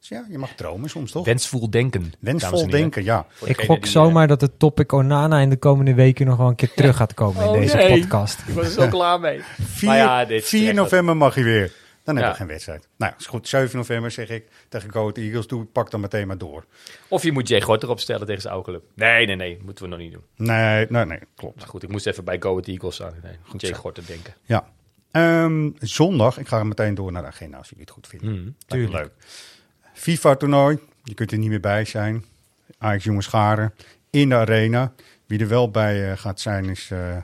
[0.00, 1.24] dus ja, je mag dromen soms toch?
[1.24, 2.12] Wensvol denken.
[2.20, 3.26] Wensvol denken, ja.
[3.44, 6.54] Ik gok die, zomaar dat het topic Onana in de komende weken nog wel een
[6.54, 8.00] keer terug gaat komen Oh, in deze nee.
[8.00, 8.38] podcast.
[8.46, 9.40] Ik was er zo klaar mee.
[9.58, 11.72] 4, Maar ja, dit is 4 echt november mag hij weer.
[12.04, 12.30] Dan hebben Ja.
[12.30, 12.88] we geen wedstrijd.
[12.96, 13.48] Nou, is goed.
[13.48, 15.46] 7 november zeg ik tegen Go Ahead Eagles.
[15.46, 16.64] Doe, pak dan meteen maar door.
[17.08, 18.82] Of je moet Jay Gorter opstellen tegen zijn oude club.
[18.94, 19.58] Nee, nee, nee.
[19.64, 20.22] Moeten we nog niet doen.
[20.36, 21.56] Nee, nee, nee, klopt.
[21.58, 23.14] Maar goed, ik moest even bij Go Ahead Eagles aan.
[23.22, 23.74] Nee, Goed Jay.
[23.74, 24.34] Gorter denken.
[24.44, 24.64] Ja.
[25.10, 28.44] Ehm, zondag, ik ga meteen door naar de agenda als jullie het goed vinden.
[28.44, 28.92] Me tuurlijk.
[29.02, 29.12] leuk.
[30.00, 32.24] FIFA-toernooi, je kunt er niet meer bij zijn.
[32.78, 33.74] Ajax jongens scharen
[34.10, 34.92] in de arena.
[35.26, 37.16] Wie er wel bij eh, gaat zijn is eh,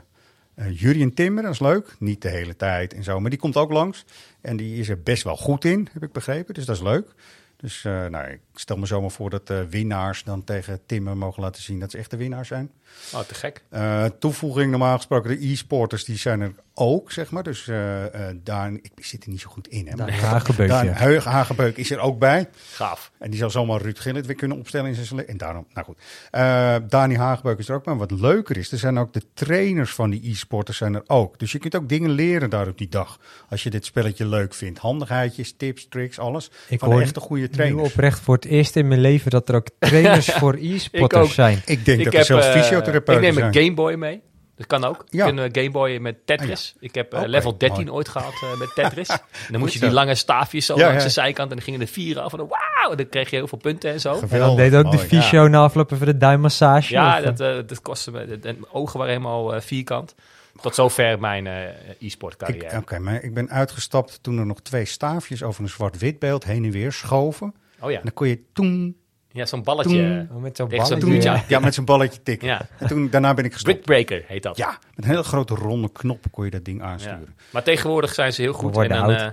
[0.71, 1.95] Jurien Timmer, dat is leuk.
[1.99, 4.05] Niet de hele tijd en zo, maar die komt ook langs.
[4.41, 6.53] En die is er best wel goed in, heb ik begrepen.
[6.53, 7.13] Dus dat is leuk.
[7.55, 11.79] Dus nou, ik stel me zomaar voor dat winnaars dan tegen Timmer mogen laten zien
[11.79, 12.71] dat ze echt de winnaars zijn.
[13.13, 13.63] Oh, te gek.
[13.69, 17.43] Eh, toevoeging normaal gesproken, de e-sporters die zijn er ook, zeg maar.
[17.43, 19.87] Dus eh eh daar, ik zit er niet zo goed in.
[19.87, 20.91] Hè, Daan Hagebeuk, Daan ja.
[20.93, 22.49] Heug- Hagebeuk is er ook bij.
[22.71, 23.11] Gaaf.
[23.19, 25.31] En die zal zomaar Ruud Gillet weer kunnen opstellen in zijn selectie.
[25.33, 25.97] En daarom, nou goed.
[26.31, 27.85] Eh Dani Hagebeuk is er ook.
[27.85, 31.39] Maar wat leuker is, er zijn ook de trainers van die e-sporters zijn er ook.
[31.39, 33.19] Dus je kunt ook dingen leren daar op die dag.
[33.49, 34.79] Als je dit spelletje leuk vindt.
[34.79, 36.51] Handigheidjes, tips, tricks, alles.
[36.67, 37.89] Ik van hoor echte goede nu trainers.
[37.89, 41.61] oprecht voor het eerst in mijn leven dat er ook trainers voor e-sporters zijn.
[41.65, 42.53] Ik denk dat er heb, zelfs eh,
[42.85, 44.21] Ik neem een Game Boy mee.
[44.55, 45.05] Dat kan ook.
[45.09, 45.27] Ja.
[45.27, 46.75] Een Game Boy met Tetris.
[46.79, 47.89] Ik heb eh, level 13 mooi.
[47.97, 49.07] ooit gehad eh, met Tetris.
[49.09, 49.19] en
[49.51, 51.03] dan moest je die lange staafjes zo Ja, langs ja.
[51.07, 51.49] de zijkant.
[51.49, 52.31] En dan gingen de vieren af.
[52.31, 54.19] En dan wauw, dan kreeg je heel veel punten en zo.
[54.29, 55.07] En dan deed ook de mooi.
[55.07, 56.93] fysio na afloop even de duimmassage.
[56.93, 58.25] Ja, of, dat, eh, dat kostte me.
[58.25, 60.15] de- de ogen waren helemaal vierkant.
[60.61, 61.55] Tot zover mijn eh,
[61.99, 62.77] e-sport Ik- carrière.
[62.77, 66.63] Oké, maar ik ben uitgestapt toen er nog twee staafjes over een zwart-wit beeld heen
[66.65, 67.53] en weer schoven.
[67.79, 67.97] Oh ja.
[67.97, 68.97] En dan kon je toen,
[69.31, 69.97] Ja, zo'n balletje.
[70.27, 71.41] Toen- Oh, met zo'n zo'n balletje.
[71.47, 72.47] ja, met zijn balletje tikken.
[72.47, 72.67] Ja.
[72.79, 73.81] En toen, daarna ben ik gestopt.
[73.81, 74.57] Brickbreaker heet dat.
[74.57, 76.85] Ja, met een hele grote ronde knop kon je dat ding Ja.
[76.85, 77.35] aansturen.
[77.49, 78.77] Maar tegenwoordig zijn ze heel goed.
[78.77, 79.27] En dan eh,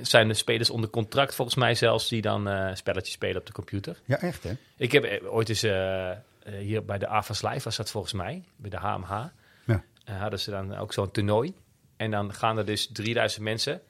[0.00, 3.52] zijn de spelers onder contract, volgens mij zelfs, die dan eh spelletjes spelen op de
[3.52, 3.96] computer.
[4.04, 4.50] Ja, echt hè?
[4.76, 5.66] Ik heb eh, ooit eens
[6.58, 9.24] hier bij de AFAS Live, was dat volgens mij, bij de HMH,
[9.66, 9.82] Ja.
[10.04, 11.54] hadden ze dan ook zo'n toernooi.
[11.96, 13.80] En dan gaan er dus 3000 mensen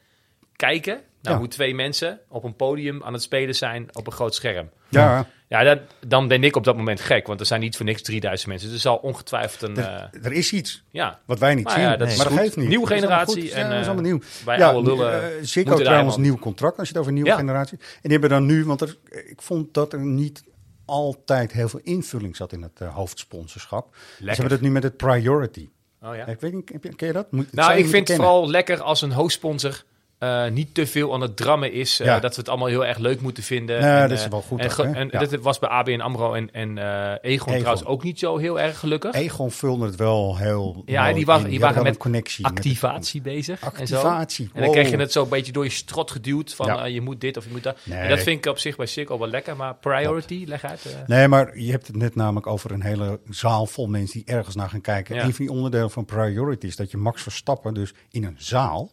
[0.66, 1.38] kijken naar Ja.
[1.38, 4.70] hoe twee mensen op een podium aan het spelen zijn op een groot scherm.
[4.88, 7.84] Ja, Ja, dat, dan ben ik op dat moment gek, want er zijn niet voor
[7.86, 8.66] niks 3000 mensen.
[8.68, 9.76] Dus er zal ongetwijfeld een...
[9.76, 11.82] er, eh, er is iets ja, wat wij niet Maar zien.
[11.82, 12.68] ja, dat maar is dat geeft niet.
[12.68, 13.50] Nieuwe Dat is allemaal generatie goed.
[13.58, 14.20] Ja, en, dat is allemaal eh, nieuw.
[14.44, 17.28] wij ja, oude lullen eh, daar trouwens helemaal- nieuw contract als je het over nieuwe
[17.28, 17.36] Ja.
[17.36, 17.78] generatie.
[17.80, 18.96] En die hebben dan nu, want er,
[19.28, 20.42] ik vond dat er niet
[20.84, 23.94] altijd heel veel invulling zat in het eh, hoofdsponsorschap.
[24.18, 25.68] Ze hebben dat nu met het priority.
[26.02, 26.26] Oh ja.
[26.26, 27.32] Ik weet niet, heb je- ken je dat?
[27.32, 28.26] Moet, Nou, ik vind het kennen.
[28.26, 29.82] vooral lekker als een hoofdsponsor
[30.18, 32.00] eh, niet te veel aan het drammen is.
[32.00, 32.20] eh, Ja.
[32.20, 33.80] dat we het allemaal heel erg leuk moeten vinden.
[33.80, 35.18] Nee, en, dat is eh, wel goed En, ook, en Ja.
[35.18, 36.78] dit was bij ABN AMRO en, en
[37.22, 39.14] Egon, trouwens ook niet zo heel erg gelukkig.
[39.14, 42.42] Egon vulde het wel heel ja, die, waren, die waren met connectie.
[42.44, 43.60] met- activatie bezig.
[43.60, 43.94] En, zo.
[43.96, 46.84] Activatie, en dan kreeg je het zo een beetje door je strot geduwd van Ja.
[46.84, 47.78] je moet dit of je moet dat.
[47.84, 47.98] Nee.
[47.98, 50.96] En dat vind ik op zich bij Sikko wel lekker, maar priority, leg uit.
[51.06, 54.54] Nee, maar je hebt het net namelijk over een hele zaal vol mensen die ergens
[54.54, 55.16] naar gaan kijken.
[55.16, 58.90] Een van die onderdelen van Priority is dat je Max Verstappen dus in een zaal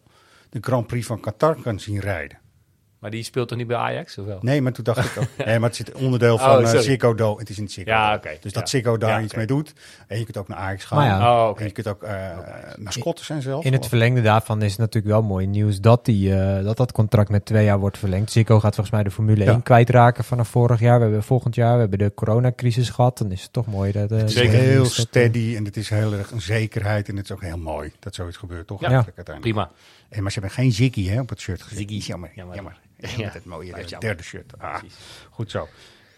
[0.49, 2.37] de Grand Prix van Qatar kan zien rijden.
[2.99, 4.37] Maar die speelt toch niet bij Ajax, of wel?
[4.41, 5.27] Nee, maar toen dacht ik ook.
[5.45, 6.81] Nee, maar het zit onderdeel Oh, van.
[6.81, 7.39] Ziggo Dome.
[7.39, 8.29] Het is in het Ziggo Ja, oké.
[8.41, 8.69] Dus dat Ja.
[8.77, 9.73] Ziggo daar Ja, iets mee doet.
[10.07, 10.97] En je kunt ook naar Ajax gaan.
[10.97, 11.43] Maar ja.
[11.43, 11.59] Oh, oké.
[11.59, 12.37] En je kunt ook eh
[12.77, 13.63] mascottes zijn zelf.
[13.65, 16.91] In het verlengde daarvan is het natuurlijk wel mooi nieuws dat, die, eh, dat dat
[16.91, 18.31] contract met twee jaar wordt verlengd.
[18.31, 19.51] Ziggo gaat volgens mij de Formule Ja.
[19.51, 20.97] 1 kwijtraken vanaf vorig jaar.
[20.97, 23.17] We hebben volgend jaar, we hebben de coronacrisis gehad.
[23.17, 24.11] Dan is het toch mooi dat...
[24.11, 24.53] eh, Het is Zeker.
[24.59, 27.09] heel steady en het is heel erg een zekerheid.
[27.09, 28.79] En het is ook heel mooi dat zoiets gebeurt, toch?
[28.81, 29.55] Ja, Eigenlijk uiteindelijk.
[29.55, 29.71] Prima.
[30.09, 31.77] En, maar ze hebben geen Ziggy hè, op het shirt gezet.
[31.89, 32.07] Ziggy.
[32.07, 32.55] Jammer, Jammer.
[32.55, 32.77] jammer.
[33.17, 34.53] Ja, Met het mooie derde, shirt.
[34.59, 34.75] Ah,
[35.29, 35.67] goed zo.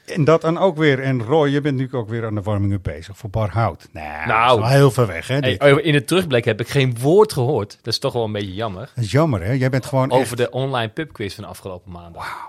[0.06, 1.00] En dat dan ook weer.
[1.00, 3.88] En Roy, je bent nu ook weer aan de warming-up bezig voor Bar Hout.
[3.92, 4.60] Nou, Nou.
[4.60, 5.38] wel heel ver weg, hè?
[5.38, 7.78] Hey, over- in het terugblik heb ik geen woord gehoord.
[7.82, 8.92] Dat is toch wel een beetje jammer.
[8.96, 9.52] Dat is jammer, hè?
[9.52, 10.38] Jij bent gewoon Over echt...
[10.38, 12.24] de online pubquiz van afgelopen maandag.
[12.24, 12.40] Nou,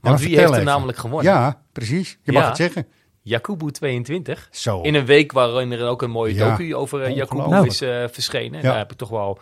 [0.00, 1.32] Want maar wie heeft er namelijk gewonnen?
[1.32, 2.18] Ja, precies.
[2.22, 2.48] Je mag Ja.
[2.48, 2.86] het zeggen.
[3.22, 4.48] Jakubu 22.
[4.50, 4.80] Zo.
[4.80, 7.72] In een week waarin er ook een mooie Ja, docu over Jakubu ongelooflijk.
[7.72, 8.60] is eh, verschenen.
[8.62, 8.68] Ja.
[8.68, 9.38] Daar heb ik toch wel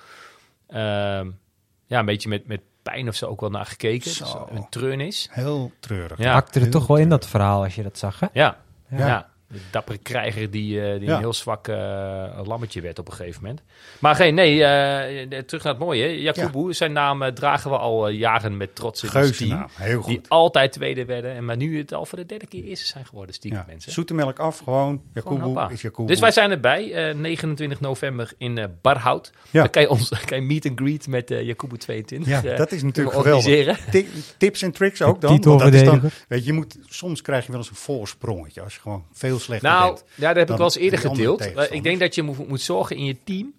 [1.87, 4.11] ja, een beetje met, met pijn of zo ook wel naar gekeken.
[4.11, 4.25] Zo.
[4.25, 5.29] Dus een treurnis.
[5.31, 6.19] Heel treurig.
[6.19, 6.33] Ja.
[6.33, 8.27] Hakte er Heel toch wel in dat verhaal als je dat zag, hè?
[8.33, 8.57] Ja,
[8.89, 9.07] Ja.
[9.07, 9.30] ja.
[9.53, 11.15] De dappere krijger die, eh, die Ja.
[11.15, 13.63] een heel zwak eh, lammetje werd op een gegeven moment.
[13.99, 16.21] Maar geen, nee, eh, terug naar het mooie.
[16.21, 19.25] Jakubu, zijn naam dragen we al jaren met trots in team.
[19.25, 20.29] Geuzennaam, heel Die goed.
[20.29, 21.35] altijd tweede werden.
[21.35, 23.65] En maar nu het al voor de derde keer eerste zijn geworden, stiekem Ja.
[23.69, 23.93] mensen.
[23.93, 25.03] Zoetemelk af, gewoon.
[25.15, 26.09] Jakubu is Jakubu.
[26.09, 29.33] Dus wij zijn erbij, eh 29 november in eh Barhout.
[29.51, 29.61] Ja.
[29.61, 32.73] Dan kan je, ons, kan je meet and greet met eh Jakubu 22 Ja, dat
[32.73, 33.75] is natuurlijk organiseren.
[33.77, 34.11] geweldig.
[34.13, 35.31] Ti- tips en tricks ook dan.
[35.31, 36.25] want dat is dan titelverdediger.
[36.29, 39.39] weet je, je moet, soms krijg je wel eens een voorsprongetje als je gewoon veel
[39.49, 40.05] Nou, bent.
[40.15, 41.45] ja, dat heb ik wel eens eerder gedeeld.
[41.71, 43.55] Ik denk dat je moet, moet zorgen in je team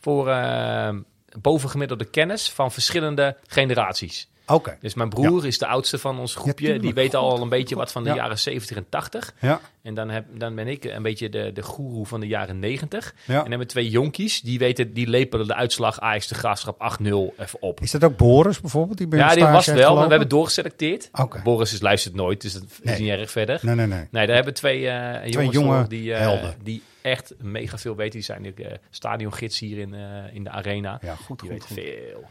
[0.00, 0.94] voor eh,
[1.40, 4.28] bovengemiddelde kennis van verschillende generaties.
[4.46, 4.76] Oké.
[4.80, 6.78] Dus mijn broer is de oudste van ons groepje.
[6.78, 8.14] die weet al een beetje wat van de Ja.
[8.14, 9.34] jaren 70 en 80.
[9.40, 12.58] Ja, En dan, heb, dan ben ik een beetje de, de goeroe van de jaren
[12.58, 13.14] 90.
[13.14, 13.20] ja.
[13.26, 14.40] En dan hebben we twee jonkies.
[14.40, 17.04] Die, weten, die lepelen de uitslag Ajax de Graafschap 8-0
[17.38, 17.80] even op.
[17.80, 18.98] Is dat ook Boris bijvoorbeeld?
[18.98, 21.10] Die bij Ja, die was wel, maar we hebben doorgeselecteerd.
[21.44, 23.58] Boris is, luistert nooit, dus dat is niet erg verder.
[23.62, 24.06] Nee, nee, nee.
[24.10, 26.54] Nee, daar hebben we twee, eh jongens jonge die, helden.
[26.62, 28.12] die echt mega veel weten.
[28.12, 30.00] Die zijn ook eh stadiongids hier in, eh,
[30.32, 30.98] in de arena.
[31.02, 31.84] Ja, goed, Die goed, weten goed.
[32.10, 32.24] veel.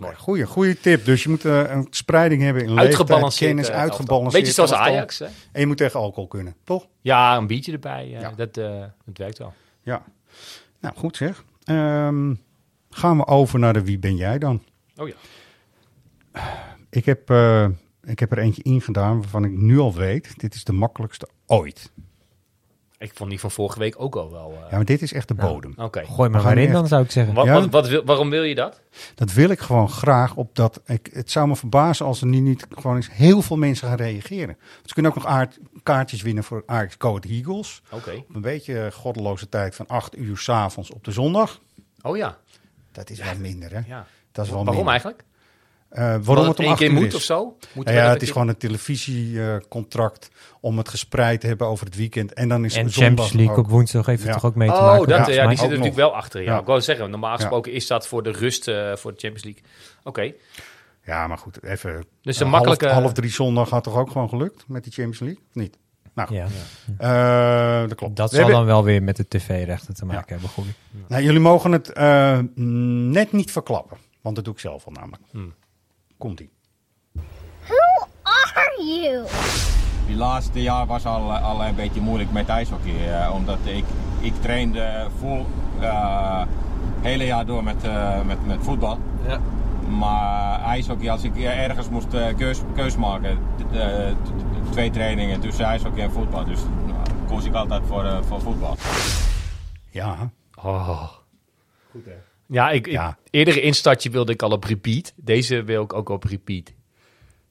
[0.00, 1.04] Nou, goeie, goede tip.
[1.04, 3.80] Dus je moet eh, een spreiding hebben in leeftijd, kennis, elftal.
[3.82, 4.32] uitgebalanceerd.
[4.44, 4.72] Beetje zoals.
[4.72, 5.24] Ajax, hè?
[5.52, 6.86] En je moet tegen alcohol kunnen, toch?
[7.00, 8.04] Ja, een biertje erbij.
[8.14, 8.32] eh, Ja.
[8.36, 9.52] dat, dat werkt wel.
[9.82, 10.02] Ja.
[10.80, 11.44] Nou, goed zeg.
[11.64, 12.34] Ehm,
[12.90, 14.62] gaan we over naar de Wie ben jij dan?
[14.96, 15.14] Oh ja.
[16.90, 17.30] Ik heb,
[18.04, 21.90] ik heb er eentje ingedaan waarvan ik nu al weet, dit is de makkelijkste ooit.
[23.02, 24.52] Ik vond die van vorige week ook al wel...
[24.64, 25.74] eh, Ja, maar dit is echt de Nou, bodem.
[25.76, 26.04] Oké.
[26.06, 27.34] Gooi maar in echt- dan, zou ik zeggen.
[27.34, 27.68] Wat, Ja?
[27.68, 28.80] wat, waarom wil je dat?
[29.14, 30.80] Dat wil ik gewoon graag op dat.
[30.86, 33.96] Ik, het zou me verbazen als er nu niet gewoon eens heel veel mensen gaan
[33.96, 34.56] reageren.
[34.84, 37.82] Ze kunnen ook nog aard, kaartjes winnen voor Ajax Ahead Eagles.
[37.90, 38.10] Oké.
[38.28, 41.60] Op een beetje goddeloze tijd van 8 uur s'avonds op de zondag.
[42.02, 42.36] Oh ja.
[42.92, 43.80] Dat is wel minder, hè?
[43.86, 44.06] ja.
[44.32, 44.92] Dat is wel Waarom minder.
[44.92, 45.24] eigenlijk?
[45.92, 47.14] Eh, waarom het om één 8 keer uur moet is.
[47.14, 47.56] of zo?
[47.74, 50.30] Nou ja, dat het een is gewoon een televisiecontract
[50.60, 52.32] om het gespreid te hebben over het weekend.
[52.32, 53.64] En dan is En het Champions League ook.
[53.64, 54.32] op woensdag heeft Ja.
[54.32, 54.98] toch ook mee te Oh, maken?
[54.98, 55.48] dat, volgens ja, mij?
[55.48, 56.42] die zit Ook natuurlijk wel achter.
[56.42, 56.60] Ja, Ja.
[56.60, 59.62] ik wou zeggen, normaal gesproken is dat voor de rust eh, voor de Champions League.
[60.04, 60.32] Oké.
[61.04, 62.04] Ja, maar goed, even.
[62.22, 62.86] Dus eh, een makkelijke...
[62.86, 65.40] Half, half drie zondag had toch ook gewoon gelukt met die Champions League?
[65.48, 65.78] Of niet?
[66.14, 66.34] Nou.
[66.34, 66.46] Ja.
[66.98, 68.16] Eh, dat klopt.
[68.16, 70.48] Dat We zal hebben- dan wel weer met de tv-rechten te maken hebben.
[70.48, 70.64] Goed.
[71.06, 73.96] Nou, jullie mogen het eh, net niet verklappen.
[74.20, 75.22] Want dat doe ik zelf al namelijk.
[75.30, 75.54] Hmm.
[76.22, 76.50] Komt-ie.
[77.66, 79.26] Who are you?
[80.06, 83.22] Die laatste jaar was al, al een beetje moeilijk met ijshockey.
[83.22, 83.84] eh, omdat ik,
[84.20, 85.46] ik trainde vol
[85.80, 86.42] eh
[87.00, 88.98] hele jaar door met, eh, met, met voetbal.
[89.26, 89.40] Ja.
[89.88, 93.38] Maar ijshockey, als ik ergens moest eh, keus, keus maken,
[93.72, 94.14] eh,
[94.70, 96.44] twee trainingen tussen ijshockey en voetbal.
[96.44, 96.98] Dus nou,
[97.28, 98.76] koos ik altijd voor, eh, voor voetbal.
[99.90, 100.30] Ja.
[100.54, 101.08] Oh.
[101.90, 102.31] Goed hè?
[102.52, 103.16] Ja, ik, ik- Ja.
[103.30, 105.12] eerdere instartje wilde ik al op repeat.
[105.16, 106.72] Deze wil ik ook op repeat.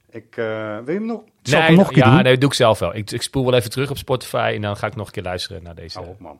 [0.10, 0.45] Ik, eh,
[0.76, 1.22] wil je hem nog?
[1.41, 2.24] Zal ik Nee, hem nog een keer ja, doen?
[2.24, 2.95] nee, dat doe ik zelf wel.
[2.95, 5.24] Ik, ik spoel wel even terug op Spotify en dan ga ik nog een keer
[5.24, 5.97] luisteren naar deze.
[5.97, 6.39] Hou op, man.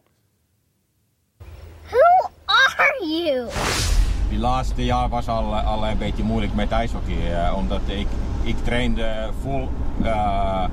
[1.89, 3.47] Who are you?
[4.30, 7.34] Die laatste jaar was al, al een beetje moeilijk met ijshockey.
[7.45, 8.07] eh, omdat ik,
[8.43, 9.70] ik trainde vol
[10.03, 10.66] eh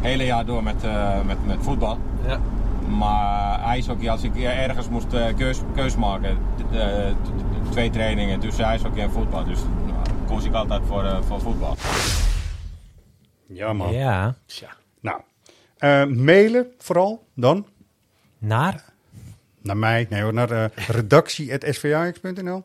[0.00, 1.98] hele jaar door met, eh, met, met voetbal.
[2.26, 2.40] Ja.
[2.88, 6.38] Maar ijshockey, als ik ergens moest eh, keus, keus maken,
[6.72, 7.14] eh,
[7.70, 9.44] twee trainingen tussen ijshockey en voetbal.
[9.44, 11.76] Dus nou, koos ik altijd voor, eh, voor voetbal.
[13.46, 13.92] Ja, man.
[13.92, 14.34] Ja.
[14.46, 14.76] Tja.
[15.00, 15.20] Nou,
[15.78, 17.66] eh, mailen vooral dan.
[18.38, 18.84] Naar?
[19.62, 22.64] Naar mij, nee hoor, naar uh, redactie.svax.nl.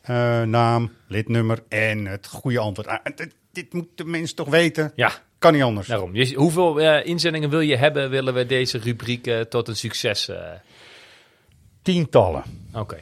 [0.00, 2.88] Eh naam, lidnummer en het goede antwoord.
[2.88, 4.92] Ah, dit, dit moeten de mensen toch weten?
[4.94, 5.86] Ja, Kan niet anders.
[5.86, 6.24] daarom.
[6.34, 8.10] Hoeveel eh, inzendingen wil je hebben?
[8.10, 10.28] Willen we deze rubriek eh, tot een succes?
[10.28, 10.52] eh?
[11.82, 12.42] Tientallen.
[12.74, 12.98] Oké,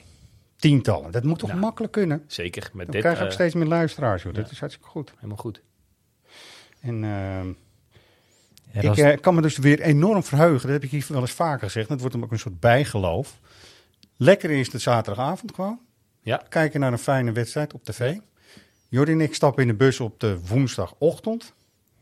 [0.57, 1.11] Tientallen.
[1.13, 2.25] Dat moet toch Nou, makkelijk kunnen?
[2.27, 2.71] zeker.
[2.73, 4.23] Met Dan dit krijg je ook steeds meer luisteraars.
[4.23, 4.35] Joh.
[4.35, 5.13] Dat is hartstikke goed.
[5.17, 5.63] helemaal goed.
[6.81, 7.49] En ehm,
[8.83, 10.61] Ja, ik eh, kan me dus weer enorm verheugen.
[10.63, 11.89] Dat heb ik hier wel eens vaker gezegd.
[11.89, 13.39] Dat wordt hem ook een soort bijgeloof.
[14.17, 15.81] Lekker is het zaterdagavond gewoon.
[16.23, 16.43] Ja.
[16.49, 18.17] Kijken naar een fijne wedstrijd op tv.
[18.89, 21.53] Jordi en ik stappen in de bus op de woensdagochtend.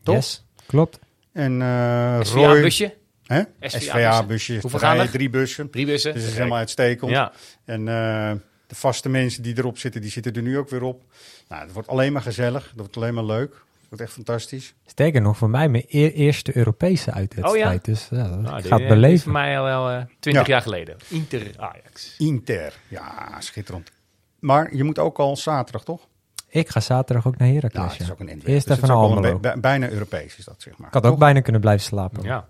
[0.03, 0.15] Toch?
[0.15, 0.99] Yes, klopt.
[1.31, 2.23] En eh Roy...
[2.25, 2.93] SVA-busje?
[3.23, 3.41] Hè?
[3.59, 4.57] SVA SVA-busje.
[4.61, 5.09] Hoeveel gaan er?
[5.11, 5.69] Drie bussen.
[5.69, 6.13] Drie bussen?
[6.13, 7.11] Dus dat is helemaal uitstekend.
[7.11, 7.31] Ja.
[7.65, 8.31] En eh,
[8.67, 11.03] de vaste mensen die erop zitten, die zitten er nu ook weer op.
[11.47, 12.63] Nou, het wordt alleen maar gezellig.
[12.69, 13.51] Het wordt alleen maar leuk.
[13.51, 14.73] Het wordt echt fantastisch.
[14.85, 17.65] Sterker nog, voor mij mijn eer- eerste Europese uitwedstrijd.
[17.65, 17.79] Oh ja?
[17.81, 19.19] Dus ja, dat Nou, ik die, ga eh, beleven.
[19.23, 20.53] voor mij al wel twintig Ja.
[20.53, 20.95] jaar geleden.
[21.07, 22.15] Inter Ajax.
[22.17, 22.73] Inter.
[22.87, 23.91] Ja, schitterend.
[24.39, 26.07] Maar je moet ook al zaterdag, toch?
[26.53, 27.91] Ik ga zaterdag ook naar Nou, Heracles.
[27.91, 28.13] het is ja.
[28.13, 28.53] ook een endweg.
[28.53, 30.87] Eerst Dus even het naar bij- bijna Europees is dat, zeg maar.
[30.87, 31.19] Ik had ook Toch?
[31.19, 32.23] bijna kunnen blijven slapen.
[32.23, 32.45] Ja.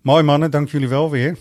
[0.00, 1.36] Mooi mannen, dank jullie wel weer.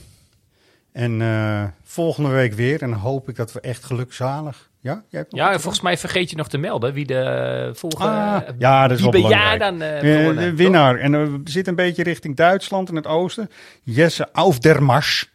[0.92, 2.82] En eh, volgende week weer.
[2.82, 5.98] En dan hoop ik dat we echt gelukzalig Ja, jij hebt nog Ja, volgens mij
[5.98, 8.12] vergeet je nog te melden wie de volgende...
[8.12, 9.60] Ah, ja, dat is wie wel belangrijk.
[9.60, 10.56] dan eh, Eh, toch?
[10.56, 10.98] winnaar.
[11.00, 13.50] En eh, we zitten een beetje richting Duitsland in het oosten.
[13.84, 15.26] Jesse Aufdermarsch.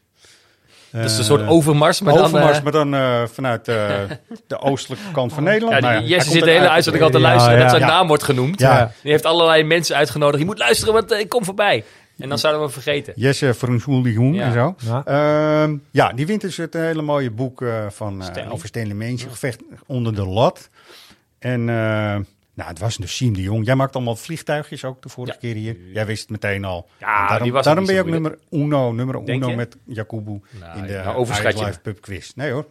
[0.93, 3.77] Dat is een Eh, soort overmars, maar dan, overmars, eh, maar dan eh, vanuit eh,
[4.47, 5.83] de oostelijke kant van Nederland.
[5.83, 7.89] Ja, die, Jesse zit de hele uit- uitzending al te luisteren Ja, dat zijn ja.
[7.89, 8.61] naam wordt genoemd.
[8.61, 8.93] Ja.
[9.03, 10.39] Die heeft allerlei mensen uitgenodigd.
[10.39, 11.85] Je moet luisteren, want ik kom voorbij.
[12.19, 13.13] En dan zouden we hem vergeten.
[13.17, 14.43] Jesse Veroentschuldigung Ja.
[14.45, 14.75] en zo.
[14.79, 15.03] Ja.
[15.07, 15.69] Ja.
[15.91, 18.53] ja, die wint dus het hele mooie boek eh, van, eh, Stanley.
[18.53, 20.69] over Stanley gevecht onder de lat.
[21.39, 22.17] En eh,
[22.55, 23.67] nou, het was dus Siem de Jong.
[23.67, 25.77] Jij maakt allemaal vliegtuigjes ook de vorige keer hier.
[25.93, 26.89] Jij wist het meteen al.
[26.99, 29.51] Ja, En daarom, die was ook daarom ben je ook nummer uno, nummer Denk uno
[29.51, 29.57] je?
[29.57, 31.81] met Jacobu Nou, in de nou, overschat je Live.
[31.81, 32.33] Pub Quiz.
[32.35, 32.67] Nee hoor,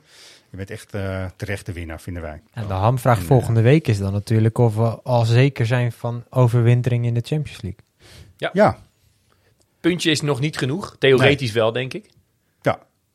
[0.49, 2.41] je bent echt eh terecht de winnaar, vinden wij.
[2.53, 7.05] En de hamvraag volgende week is dan natuurlijk of we al zeker zijn van overwintering
[7.05, 7.79] in de Champions League.
[8.37, 8.49] Ja.
[8.53, 8.77] Ja,
[9.81, 10.95] Puntje is nog niet genoeg.
[10.99, 12.09] Theoretisch wel, denk ik.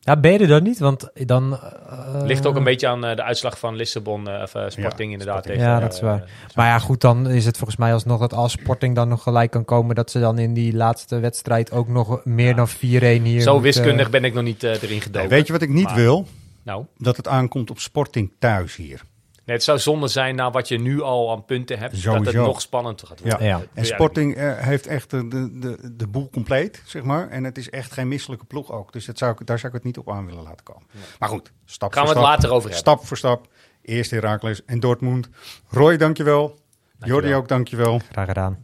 [0.07, 0.13] Ja.
[0.13, 0.79] Ja, ben je er dan niet?
[0.79, 1.53] Want dan...
[1.53, 5.43] eh, Ligt ook een beetje aan eh, de uitslag van Lissabon, eh, of Sporting inderdaad.
[5.43, 5.55] Sporting.
[5.57, 6.23] tegen, Ja, dat is waar.
[6.55, 9.51] Maar ja, goed, dan is het volgens mij alsnog dat als Sporting dan nog gelijk
[9.51, 9.95] kan komen...
[9.95, 14.09] dat ze dan in die laatste wedstrijd ook nog meer dan 4-1 hier Zo wiskundig
[14.09, 15.29] ben ik nog niet eh, erin gedoken.
[15.29, 16.25] Nee, weet je wat ik niet Maar- wil?
[16.63, 19.01] Nou, Dat het aankomt op Sporting thuis hier.
[19.47, 22.35] Nee, het zou zonde zijn na wat je nu al aan punten hebt, dat het
[22.35, 23.47] nog spannender gaat worden.
[23.47, 23.61] Ja.
[23.73, 27.29] En Sporting eh, heeft echt de, de, de, boel compleet, zeg maar.
[27.29, 28.93] En het is echt geen misselijke ploeg ook.
[28.93, 30.83] Dus dat zou ik, daar zou ik het niet op aan willen laten komen.
[31.19, 32.41] Maar goed, stap Gaan voor we het stap.
[32.41, 32.79] later over hebben.
[32.79, 33.47] Stap voor stap.
[33.81, 35.29] Eerst Herakles en Dortmund.
[35.69, 36.59] Roy, dankjewel.
[36.99, 38.01] Jordi ook, dankjewel.
[38.11, 38.57] Graag gedaan.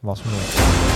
[0.00, 0.87] Was mooi.